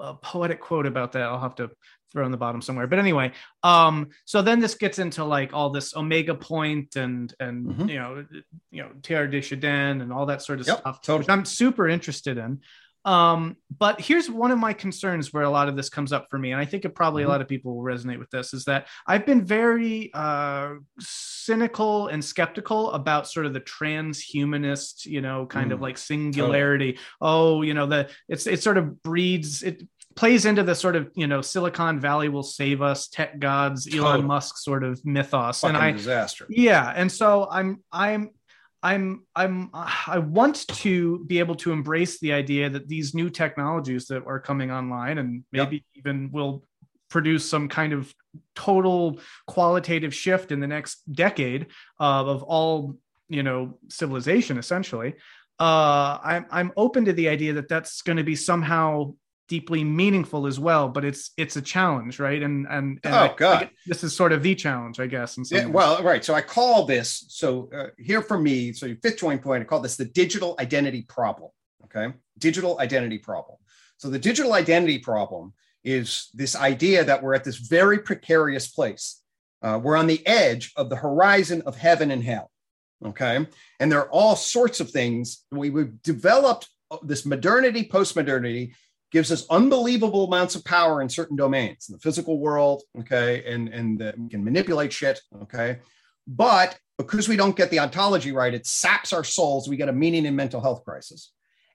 [0.00, 1.22] uh, poetic quote about that.
[1.22, 1.70] I'll have to
[2.12, 2.86] throw in the bottom somewhere.
[2.86, 3.32] But anyway,
[3.62, 7.88] um, so then this gets into like all this omega point and and mm-hmm.
[7.88, 8.26] you know
[8.70, 11.20] you know Teilhard de Chardin and all that sort of yep, stuff, totally.
[11.20, 12.60] which I'm super interested in.
[13.04, 16.38] Um, but here's one of my concerns where a lot of this comes up for
[16.38, 17.30] me, and I think it probably mm-hmm.
[17.30, 22.08] a lot of people will resonate with this, is that I've been very uh, cynical
[22.08, 25.74] and skeptical about sort of the transhumanist, you know, kind mm.
[25.74, 26.92] of like singularity.
[26.92, 27.06] Totally.
[27.20, 29.82] Oh, you know, the it's it sort of breeds it
[30.18, 34.26] plays into the sort of you know Silicon Valley will save us, tech gods, Elon
[34.26, 36.44] Musk sort of mythos, Fucking and I disaster.
[36.50, 38.30] Yeah, and so I'm I'm
[38.82, 44.06] I'm I'm I want to be able to embrace the idea that these new technologies
[44.06, 45.84] that are coming online and maybe yep.
[45.94, 46.64] even will
[47.08, 48.12] produce some kind of
[48.56, 51.68] total qualitative shift in the next decade
[52.00, 52.96] uh, of all
[53.28, 55.14] you know civilization essentially
[55.60, 59.14] uh, I'm I'm open to the idea that that's going to be somehow
[59.48, 62.42] deeply meaningful as well but it's it's a challenge right?
[62.42, 63.62] And and, and oh I, god.
[63.64, 66.24] I this is sort of the challenge i guess And yeah, well right.
[66.24, 69.64] So i call this so uh, here for me so your fifth joint point i
[69.64, 71.50] call this the digital identity problem
[71.88, 72.14] okay?
[72.38, 73.58] Digital identity problem.
[73.96, 75.52] So the digital identity problem
[75.84, 79.22] is this idea that we're at this very precarious place.
[79.62, 82.50] Uh, we're on the edge of the horizon of heaven and hell
[83.04, 83.46] okay?
[83.78, 85.44] And there are all sorts of things.
[85.52, 88.74] We, we've developed uh, this modernity post-modernity
[89.10, 93.68] gives us unbelievable amounts of power in certain domains in the physical world okay and
[93.68, 95.78] and the, we can manipulate shit okay?
[96.26, 99.92] But because we don't get the ontology right it saps our souls we get a
[99.92, 101.32] meaning and mental health crisis.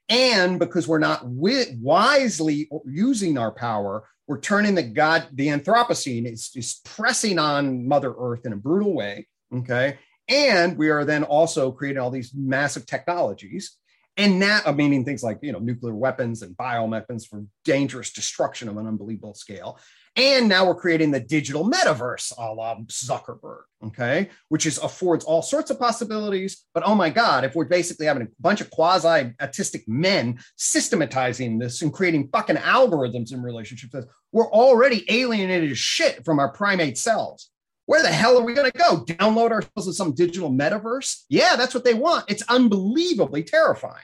[0.09, 6.31] And because we're not wi- wisely using our power we're turning the god the anthropocene
[6.31, 9.97] is, is pressing on mother earth in a brutal way okay?
[10.29, 13.77] And we are then also creating all these massive technologies
[14.17, 18.77] and now meaning things like you know nuclear weapons and bioweapons for dangerous destruction of
[18.77, 19.79] an unbelievable scale.
[20.15, 25.41] And now we're creating the digital metaverse a la zuckerberg okay which is affords all
[25.41, 26.65] sorts of possibilities.
[26.73, 31.57] But oh my god if we're basically having a bunch of quasi autistic men systematizing
[31.57, 36.39] this and creating fucking algorithms in relationship to this we're already alienated as shit from
[36.39, 37.49] our primate selves
[37.85, 39.03] where the hell are we going to go?
[39.05, 41.23] Download ourselves in some digital metaverse?
[41.29, 42.25] Yeah, that's what they want.
[42.29, 44.03] It's unbelievably terrifying.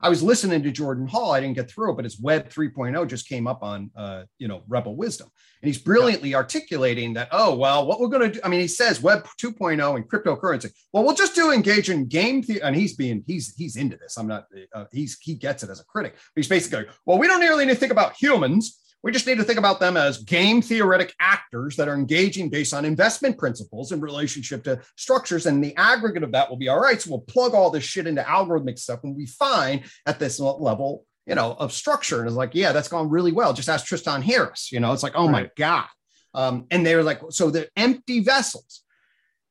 [0.00, 1.32] I was listening to Jordan Hall.
[1.32, 4.46] I didn't get through it, but his Web 3.0 just came up on, uh, you
[4.46, 5.28] know, Rebel Wisdom,
[5.62, 6.36] and he's brilliantly yeah.
[6.36, 7.28] articulating that.
[7.32, 8.40] Oh well, what we're going to do.
[8.44, 10.70] I mean, he says Web 2.0 and cryptocurrency.
[10.92, 14.18] Well, we'll just do engage in game theory, and he's being he's he's into this.
[14.18, 14.46] I'm not.
[14.72, 16.16] Uh, he's he gets it as a critic.
[16.34, 18.78] He's basically going, well, we don't really need to think about humans.
[19.06, 22.74] We just need to think about them as game theoretic actors that are engaging based
[22.74, 25.46] on investment principles in relationship to structures.
[25.46, 27.00] And the aggregate of that will be all right.
[27.00, 31.04] So we'll plug all this shit into algorithmic stuff and we find at this level,
[31.24, 32.18] you know, of structure.
[32.18, 33.52] And it's like, yeah, that's gone really well.
[33.52, 34.72] Just ask Tristan Harris.
[34.72, 35.44] You know, it's like, oh right.
[35.44, 35.86] my God.
[36.34, 38.82] Um, and they're like, so they're empty vessels.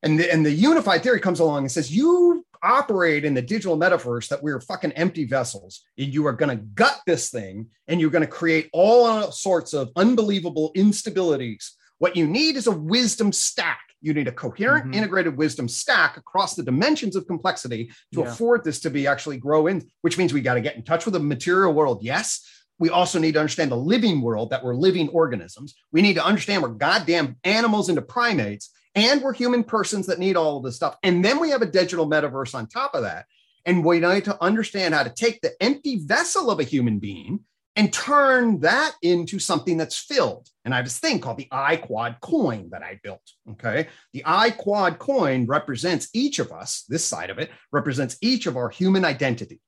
[0.03, 3.78] And the, and the unified theory comes along and says, you operate in the digital
[3.78, 5.84] metaverse that we're fucking empty vessels.
[5.97, 9.74] and You are going to gut this thing and you're going to create all sorts
[9.74, 11.72] of unbelievable instabilities.
[11.99, 13.80] What you need is a wisdom stack.
[14.01, 14.95] You need a coherent, mm-hmm.
[14.95, 18.28] integrated wisdom stack across the dimensions of complexity to yeah.
[18.28, 21.05] afford this to be actually grow in, which means we got to get in touch
[21.05, 22.03] with the material world.
[22.03, 22.41] Yes.
[22.78, 25.76] We also need to understand the living world that we're living organisms.
[25.93, 30.37] We need to understand we're goddamn animals into primates and we're human persons that need
[30.37, 30.97] all of this stuff.
[31.03, 33.25] And then we have a digital metaverse on top of that.
[33.65, 37.41] And we need to understand how to take the empty vessel of a human being
[37.75, 40.47] and turn that into something that's filled.
[40.63, 43.21] And I have this thing called the iQuad coin that I built.
[43.51, 43.87] Okay.
[44.13, 48.69] The iQuad coin represents each of us, this side of it represents each of our
[48.69, 49.59] human identity.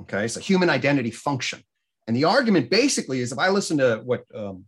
[0.00, 0.26] Okay.
[0.26, 1.62] So human identity function.
[2.08, 4.64] And the argument basically is if I listen to what um,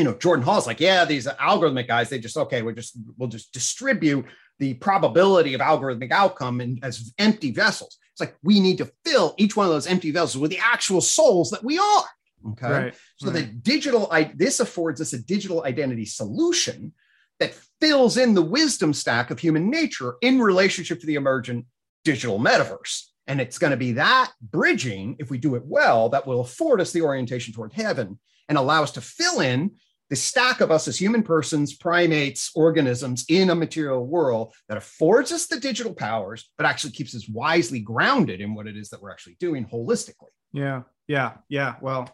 [0.00, 3.28] you know, Jordan Hall's like, yeah, these algorithmic guys, they just okay, we're just we'll
[3.28, 4.24] just distribute
[4.58, 7.98] the probability of algorithmic outcome in, as empty vessels.
[8.12, 11.02] It's like we need to fill each one of those empty vessels with the actual
[11.02, 12.04] souls that we are.
[12.52, 12.70] Okay.
[12.70, 13.34] Right, so right.
[13.34, 16.94] the digital, I, this affords us a digital identity solution
[17.38, 21.66] that fills in the wisdom stack of human nature in relationship to the emergent
[22.06, 23.02] digital metaverse.
[23.26, 26.80] And it's going to be that bridging, if we do it well, that will afford
[26.80, 29.70] us the orientation toward heaven and allow us to fill in
[30.10, 35.30] the stack of us as human persons, primates, organisms in a material world that affords
[35.32, 39.00] us the digital powers, but actually keeps us wisely grounded in what it is that
[39.00, 40.34] we're actually doing holistically.
[40.52, 41.76] Yeah, yeah, yeah.
[41.80, 42.08] Well,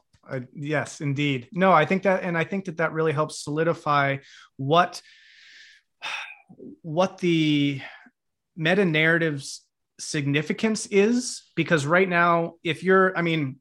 [0.55, 1.49] yes, indeed.
[1.53, 4.19] No, I think that, and I think that that really helps solidify
[4.57, 5.01] what
[6.83, 7.81] what the
[8.57, 9.63] meta narratives
[9.99, 13.57] significance is because right now if you're i mean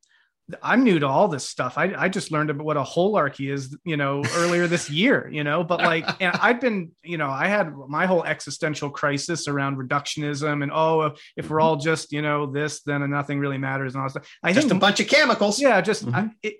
[0.62, 1.78] I'm new to all this stuff.
[1.78, 5.44] I, I just learned about what a holarchy is, you know, earlier this year, you
[5.44, 9.78] know, but like, and I've been, you know, I had my whole existential crisis around
[9.78, 14.02] reductionism and, oh, if we're all just, you know, this, then nothing really matters and
[14.02, 14.38] all that stuff.
[14.44, 15.60] I just think, a bunch of chemicals.
[15.60, 15.82] Yeah.
[15.82, 16.16] Just, mm-hmm.
[16.16, 16.56] I, it,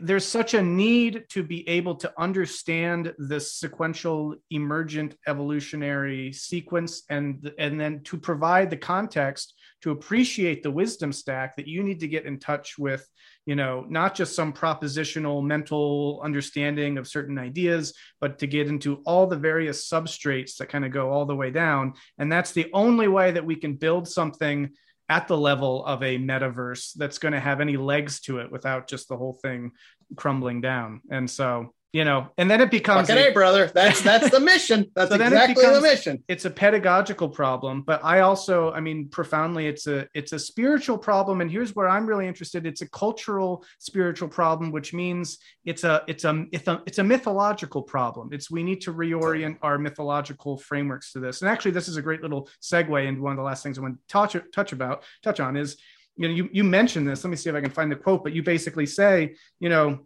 [0.00, 7.52] there's such a need to be able to understand the sequential emergent evolutionary sequence and
[7.58, 9.54] and then to provide the context
[9.84, 13.08] to appreciate the wisdom stack that you need to get in touch with
[13.46, 19.02] you know not just some propositional mental understanding of certain ideas but to get into
[19.04, 21.92] all the various substrates that kind of go all the way down.
[22.18, 24.70] And that's the only way that we can build something
[25.08, 28.88] at the level of a metaverse that's going to have any legs to it without
[28.88, 29.72] just the whole thing
[30.16, 31.02] crumbling down.
[31.10, 33.70] And so you know, and then it becomes a, brother.
[33.72, 34.90] That's that's the mission.
[34.96, 36.24] That's so exactly becomes, the mission.
[36.26, 40.98] It's a pedagogical problem, but I also, I mean, profoundly, it's a it's a spiritual
[40.98, 41.40] problem.
[41.40, 42.66] And here's where I'm really interested.
[42.66, 47.04] It's a cultural spiritual problem, which means it's a it's a it's a it's a
[47.04, 48.30] mythological problem.
[48.32, 51.42] It's we need to reorient our mythological frameworks to this.
[51.42, 53.82] And actually, this is a great little segue into one of the last things I
[53.82, 55.76] want to touch touch about touch on is
[56.16, 57.22] you know you you mentioned this.
[57.22, 60.00] Let me see if I can find the quote, but you basically say you know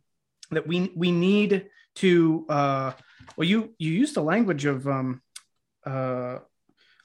[0.51, 1.66] that we we need
[1.99, 2.92] to uh,
[3.36, 5.22] well you you use the language of um,
[5.84, 6.38] uh,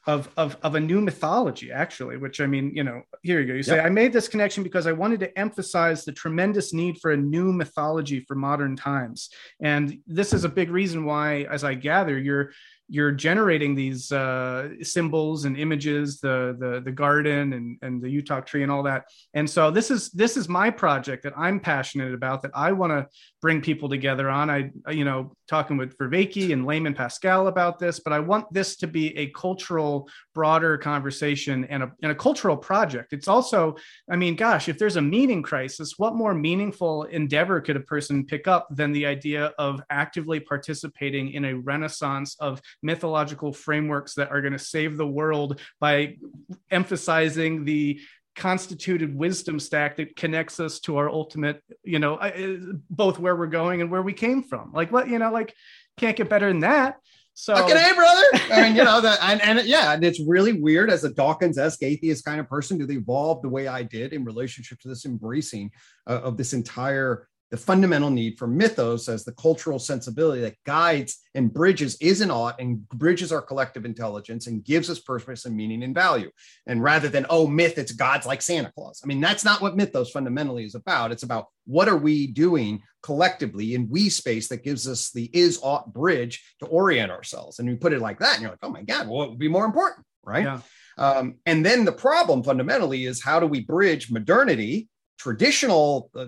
[0.05, 3.53] of, of, of a new mythology, actually, which I mean, you know, here you go.
[3.53, 3.85] You say, yep.
[3.85, 7.53] I made this connection because I wanted to emphasize the tremendous need for a new
[7.53, 9.29] mythology for modern times.
[9.61, 12.51] And this is a big reason why, as I gather, you're
[12.93, 18.45] you're generating these uh, symbols and images, the the the garden and and the UTOK
[18.45, 19.05] tree and all that.
[19.33, 22.91] And so this is this is my project that I'm passionate about that I want
[22.91, 23.07] to
[23.41, 24.51] bring people together on.
[24.51, 28.75] I you know talking with Vervaeke and Layman Pascal about this, but I want this
[28.77, 33.11] to be a cultural broader conversation and a and a cultural project.
[33.11, 33.75] It's also,
[34.07, 38.23] I mean, gosh, if there's a meaning crisis, what more meaningful endeavor could a person
[38.23, 44.31] pick up than the idea of actively participating in a renaissance of mythological frameworks that
[44.31, 46.17] are going to save the world by
[46.69, 47.99] emphasizing the
[48.36, 52.19] constituted wisdom stack that connects us to our ultimate you know
[52.89, 55.53] both where we're going and where we came from like what you know like
[55.97, 56.95] can't get better than that
[57.36, 58.23] so okay, hey, brother.
[58.51, 61.81] I mean, you know that, and, and yeah, and it's really weird as a Dawkins-esque
[61.81, 65.71] atheist kind of person to evolve the way I did in relationship to this embracing
[66.05, 71.20] uh, of this entire the fundamental need for mythos as the cultural sensibility that guides
[71.36, 75.56] and bridges is an ought and bridges our collective intelligence and gives us purpose and
[75.56, 76.32] meaning and value.
[76.66, 79.01] And rather than, oh, myth, it's gods like Santa Claus.
[79.04, 81.12] I mean, that's not what mythos fundamentally is about.
[81.12, 85.60] It's about what are we doing collectively in we space that gives us the is
[85.62, 87.60] ought bridge to orient ourselves.
[87.60, 89.38] And you put it like that, and you're like, oh my God, well, what would
[89.38, 90.08] be more important?
[90.24, 90.43] Right.
[90.43, 90.62] Yeah.
[90.97, 94.89] Um, and then the problem fundamentally is how do we bridge modernity
[95.24, 96.26] traditional uh,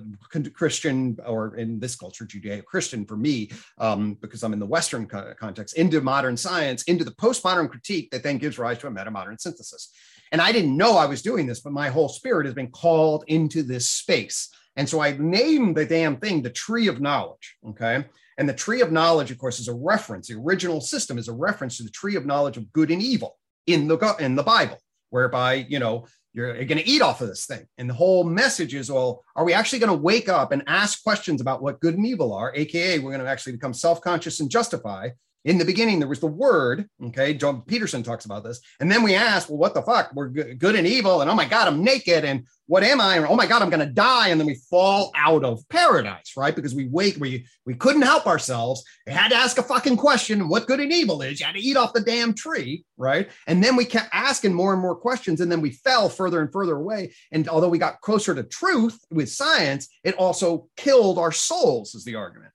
[0.54, 5.06] Christian, or in this culture, Judeo Christian for me, um, because I'm in the Western
[5.06, 8.92] co- context, into modern science, into the postmodern critique that then gives rise to a
[8.92, 9.92] metamodern synthesis.
[10.32, 13.26] And I didn't know I was doing this, but my whole spirit has been called
[13.28, 14.50] into this space.
[14.78, 17.58] And so I named the damn thing the tree of knowledge.
[17.68, 18.06] Okay.
[18.38, 20.30] And the tree of knowledge, of course, is a reference.
[20.30, 23.38] The original system is a reference to the tree of knowledge of good and evil
[23.68, 24.78] in the in the Bible,
[25.10, 26.06] whereby you know
[26.36, 27.66] you're going to eat off of this thing.
[27.78, 31.02] And the whole message is, well, are we actually going to wake up and ask
[31.02, 32.54] questions about what good and evil are?
[32.54, 35.10] AKA, we're going to actually become self conscious and justify
[35.46, 37.34] in the beginning there was the word okay?
[37.34, 38.60] Jordan Peterson talks about this.
[38.80, 40.12] And then we ask well what the fuck?
[40.14, 43.16] We're good and evil and oh my god i'm naked and what am i?
[43.16, 44.30] And oh my god i'm to die.
[44.30, 46.56] And then we fall out of paradise right?
[46.56, 48.84] Because we wake we we couldn't help ourselves.
[49.06, 51.40] We had to ask a fucking question what good and evil is?
[51.40, 53.30] You had to eat off the damn tree right?
[53.48, 56.52] And then we kept asking more and more questions and then we fell further and
[56.52, 57.14] further away.
[57.32, 62.04] And although we got closer to truth with science it also killed our souls is
[62.04, 62.52] the argument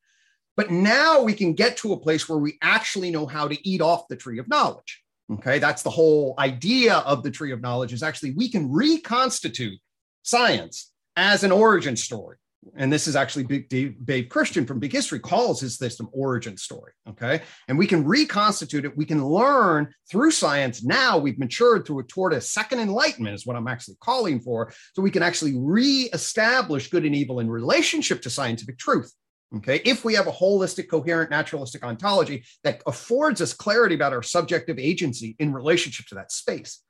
[0.56, 3.80] but now we can get to a place where we actually know how to eat
[3.80, 5.02] off the tree of knowledge.
[5.32, 9.78] Okay, that's the whole idea of the tree of knowledge is actually we can reconstitute
[10.22, 12.36] science as an origin story.
[12.76, 13.68] And this is actually Big
[14.04, 16.92] Dave, Christian from Big History calls his system origin story.
[17.08, 17.40] Okay.
[17.68, 18.96] And we can reconstitute it.
[18.96, 20.84] We can learn through science.
[20.84, 24.72] Now we've matured through a toward a second enlightenment, is what I'm actually calling for.
[24.94, 29.10] So we can actually re-establish good and evil in relationship to scientific truth.
[29.56, 34.22] Okay, if we have a holistic, coherent, naturalistic ontology that affords us clarity about our
[34.22, 36.82] subjective agency in relationship to that space.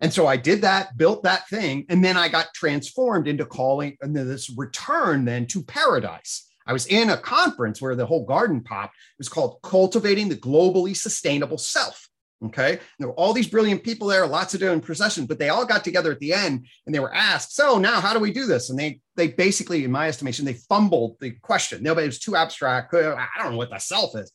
[0.00, 3.96] And so I did that, built that thing, and then I got transformed into calling
[4.00, 6.46] and this return then to paradise.
[6.66, 8.94] I was in a conference where the whole garden popped.
[8.96, 12.05] It was called Cultivating the Globally Sustainable Self.
[12.44, 12.78] Okay.
[12.98, 15.82] There were all these brilliant people there, lots of different processions, but they all got
[15.82, 18.68] together at the end and they were asked, so now how do we do this?
[18.68, 21.82] And they they basically, in my estimation, they fumbled the question.
[21.82, 22.92] Nobody was too abstract.
[22.92, 24.30] Uh, I don't know what the self is.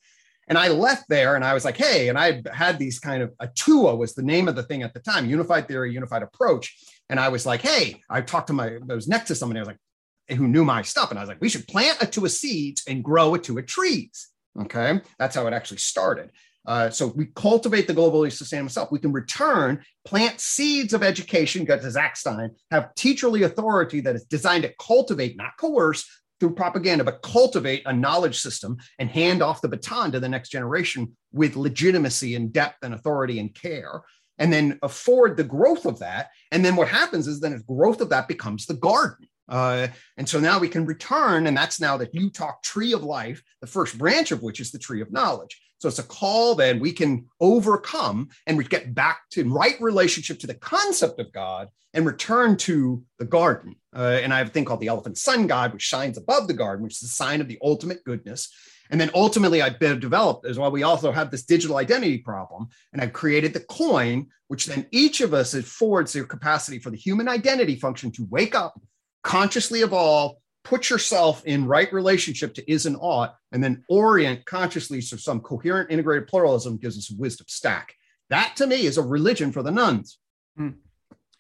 [0.48, 3.32] And I left there and I was like, hey, and I had these kind of
[3.40, 6.76] Atua was the name of the thing at the time, unified theory, unified approach.
[7.10, 9.62] And I was like, hey, I talked to my, I was next to somebody, I
[9.62, 11.12] was like, who knew my stuff.
[11.12, 14.30] And I was like, we should plant Atua seeds and grow Atua trees.
[14.60, 15.02] Okay.
[15.20, 16.32] That's how it actually started.
[16.66, 18.92] Uh, so we cultivate the globally sustainable self.
[18.92, 24.16] We can return, plant seeds of education, go to Zach Stein, have teacherly authority that
[24.16, 26.08] is designed to cultivate, not coerce
[26.40, 30.50] through propaganda, but cultivate a knowledge system and hand off the baton to the next
[30.50, 34.02] generation with legitimacy and depth and authority and care.
[34.38, 36.30] And then afford the growth of that.
[36.52, 39.28] And then what happens is then the growth of that becomes the garden.
[39.48, 43.44] Uh, and so now we can return, and that's now the UTOK tree of life,
[43.60, 45.62] the first branch of which is the tree of knowledge.
[45.82, 50.38] So it's a call then we can overcome and we get back to right relationship
[50.40, 53.76] to the concept of God and return to the garden.
[53.96, 56.54] Uh, and I have a thing called the elephant sun god, which shines above the
[56.54, 58.54] garden, which is a sign of the ultimate goodness.
[58.92, 60.70] And then ultimately, I've developed as well.
[60.70, 65.22] We also have this digital identity problem, and I've created the coin, which then each
[65.22, 68.80] of us affords the capacity for the human identity function to wake up,
[69.24, 75.02] consciously evolve, put yourself in right relationship to is and ought, and then orient consciously
[75.02, 77.96] to some coherent integrated pluralism gives us wisdom stack.
[78.30, 80.18] That to me is a religion for the nones.
[80.56, 80.70] Hmm.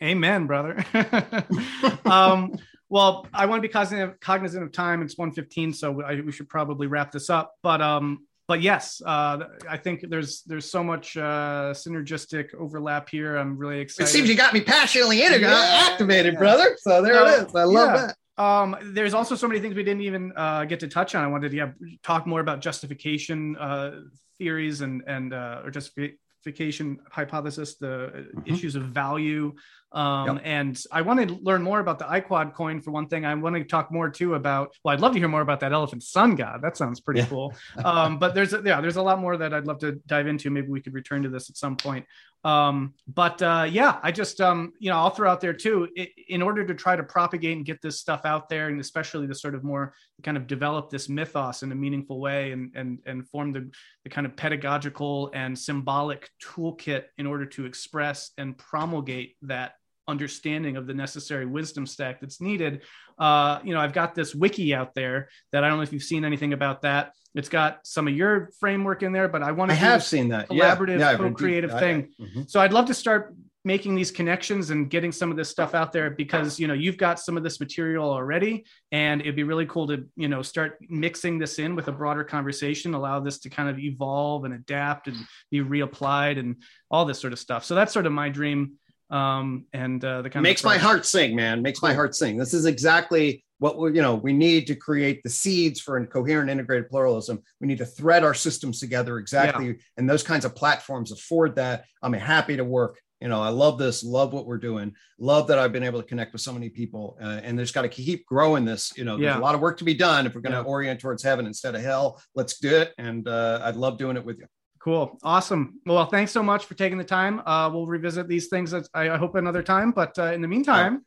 [0.02, 0.84] Amen, brother.
[2.06, 2.58] um,
[2.90, 5.02] well, I want to be cognizant, cognizant of time.
[5.02, 7.54] It's 115, so I, we should probably wrap this up.
[7.62, 13.38] But um, but yes, uh, I think there's there's so much uh, synergistic overlap here.
[13.38, 14.10] I'm really excited.
[14.10, 16.40] It seems you got me passionately yeah, activated, yeah.
[16.40, 16.78] brother.
[16.80, 17.56] So there it is.
[17.56, 18.08] I love yeah.
[18.08, 18.44] that.
[18.44, 21.24] Um, there's also so many things we didn't even uh, get to touch on.
[21.24, 24.02] I wanted to yeah, talk more about justification uh,
[24.38, 28.54] theories and and uh, or justification hypothesis, the mm-hmm.
[28.54, 29.54] issues of value,
[29.94, 30.42] um, yep.
[30.46, 33.26] And I want to learn more about the iQuad coin for one thing.
[33.26, 34.74] I want to talk more too about.
[34.84, 36.62] Well, I'd love to hear more about that elephant sun god.
[36.62, 37.28] That sounds pretty yeah.
[37.28, 37.54] cool.
[37.84, 40.50] Um, but there's a, yeah, there's a lot more that I'd love to dive into.
[40.50, 42.06] Maybe we could return to this at some point.
[42.44, 45.90] Um, but uh, yeah, I just um, you know I'll throw out there too.
[45.96, 49.28] It, in order to try to propagate and get this stuff out there, and especially
[49.28, 49.94] the sort of more
[50.24, 53.70] kind of develop this mythos in a meaningful way, and and and form the
[54.04, 59.74] the kind of pedagogical and symbolic toolkit in order to express and promulgate that
[60.12, 62.84] understanding of the necessary wisdom stack that's needed.
[63.18, 66.04] Uh, you know, I've got this wiki out there that I don't know if you've
[66.04, 67.14] seen anything about that.
[67.34, 70.30] It's got some of your framework in there, but I want to I have seen
[70.30, 71.12] that collaborative, yeah.
[71.12, 72.14] Yeah, co-creative thing.
[72.20, 72.42] I, mm-hmm.
[72.48, 73.34] So I'd love to start
[73.64, 76.98] making these connections and getting some of this stuff out there because you know you've
[76.98, 80.78] got some of this material already and it'd be really cool to you know start
[80.90, 85.08] mixing this in with a broader conversation allow this to kind of evolve and adapt
[85.08, 85.18] and
[85.52, 86.56] be reapplied and
[86.90, 88.74] all this sort of stuff so that's sort of my dream
[89.12, 91.62] um, and uh, the kind makes my heart sing, man.
[91.62, 92.38] Makes my heart sing.
[92.38, 96.08] This is exactly what we, you know, we need to create the seeds for a
[96.08, 97.44] coherent integrated pluralism.
[97.60, 99.74] We need to thread our systems together exactly, yeah.
[99.98, 101.86] and those kinds of platforms afford that.
[102.02, 103.00] I'm happy to work.
[103.20, 104.04] You know, I love this.
[104.04, 104.96] Love what we're doing.
[105.20, 107.84] Love that I've been able to connect with so many people, uh, and there's got
[107.84, 108.94] to keep growing this.
[108.98, 109.38] You know, there's yeah.
[109.38, 110.64] a lot of work to be done if we're going to yeah.
[110.64, 112.20] orient towards heaven instead of hell.
[112.34, 114.48] Let's do it, and uh, I'd love doing it with you.
[114.84, 115.18] Cool.
[115.22, 115.80] Awesome.
[115.86, 117.42] Well, thanks so much for taking the time.
[117.46, 119.92] Uh, we'll revisit these things, I, I hope, another time.
[119.92, 121.06] But uh, in the meantime,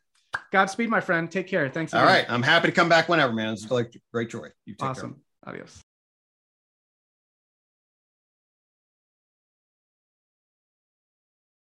[0.51, 1.29] Godspeed, my friend.
[1.29, 1.69] Take care.
[1.69, 1.93] Thanks.
[1.93, 2.01] Again.
[2.01, 2.25] All right.
[2.29, 3.53] I'm happy to come back whenever, man.
[3.53, 4.47] It's like great joy.
[4.65, 5.21] You take awesome.
[5.43, 5.53] Care.
[5.53, 5.84] Adios.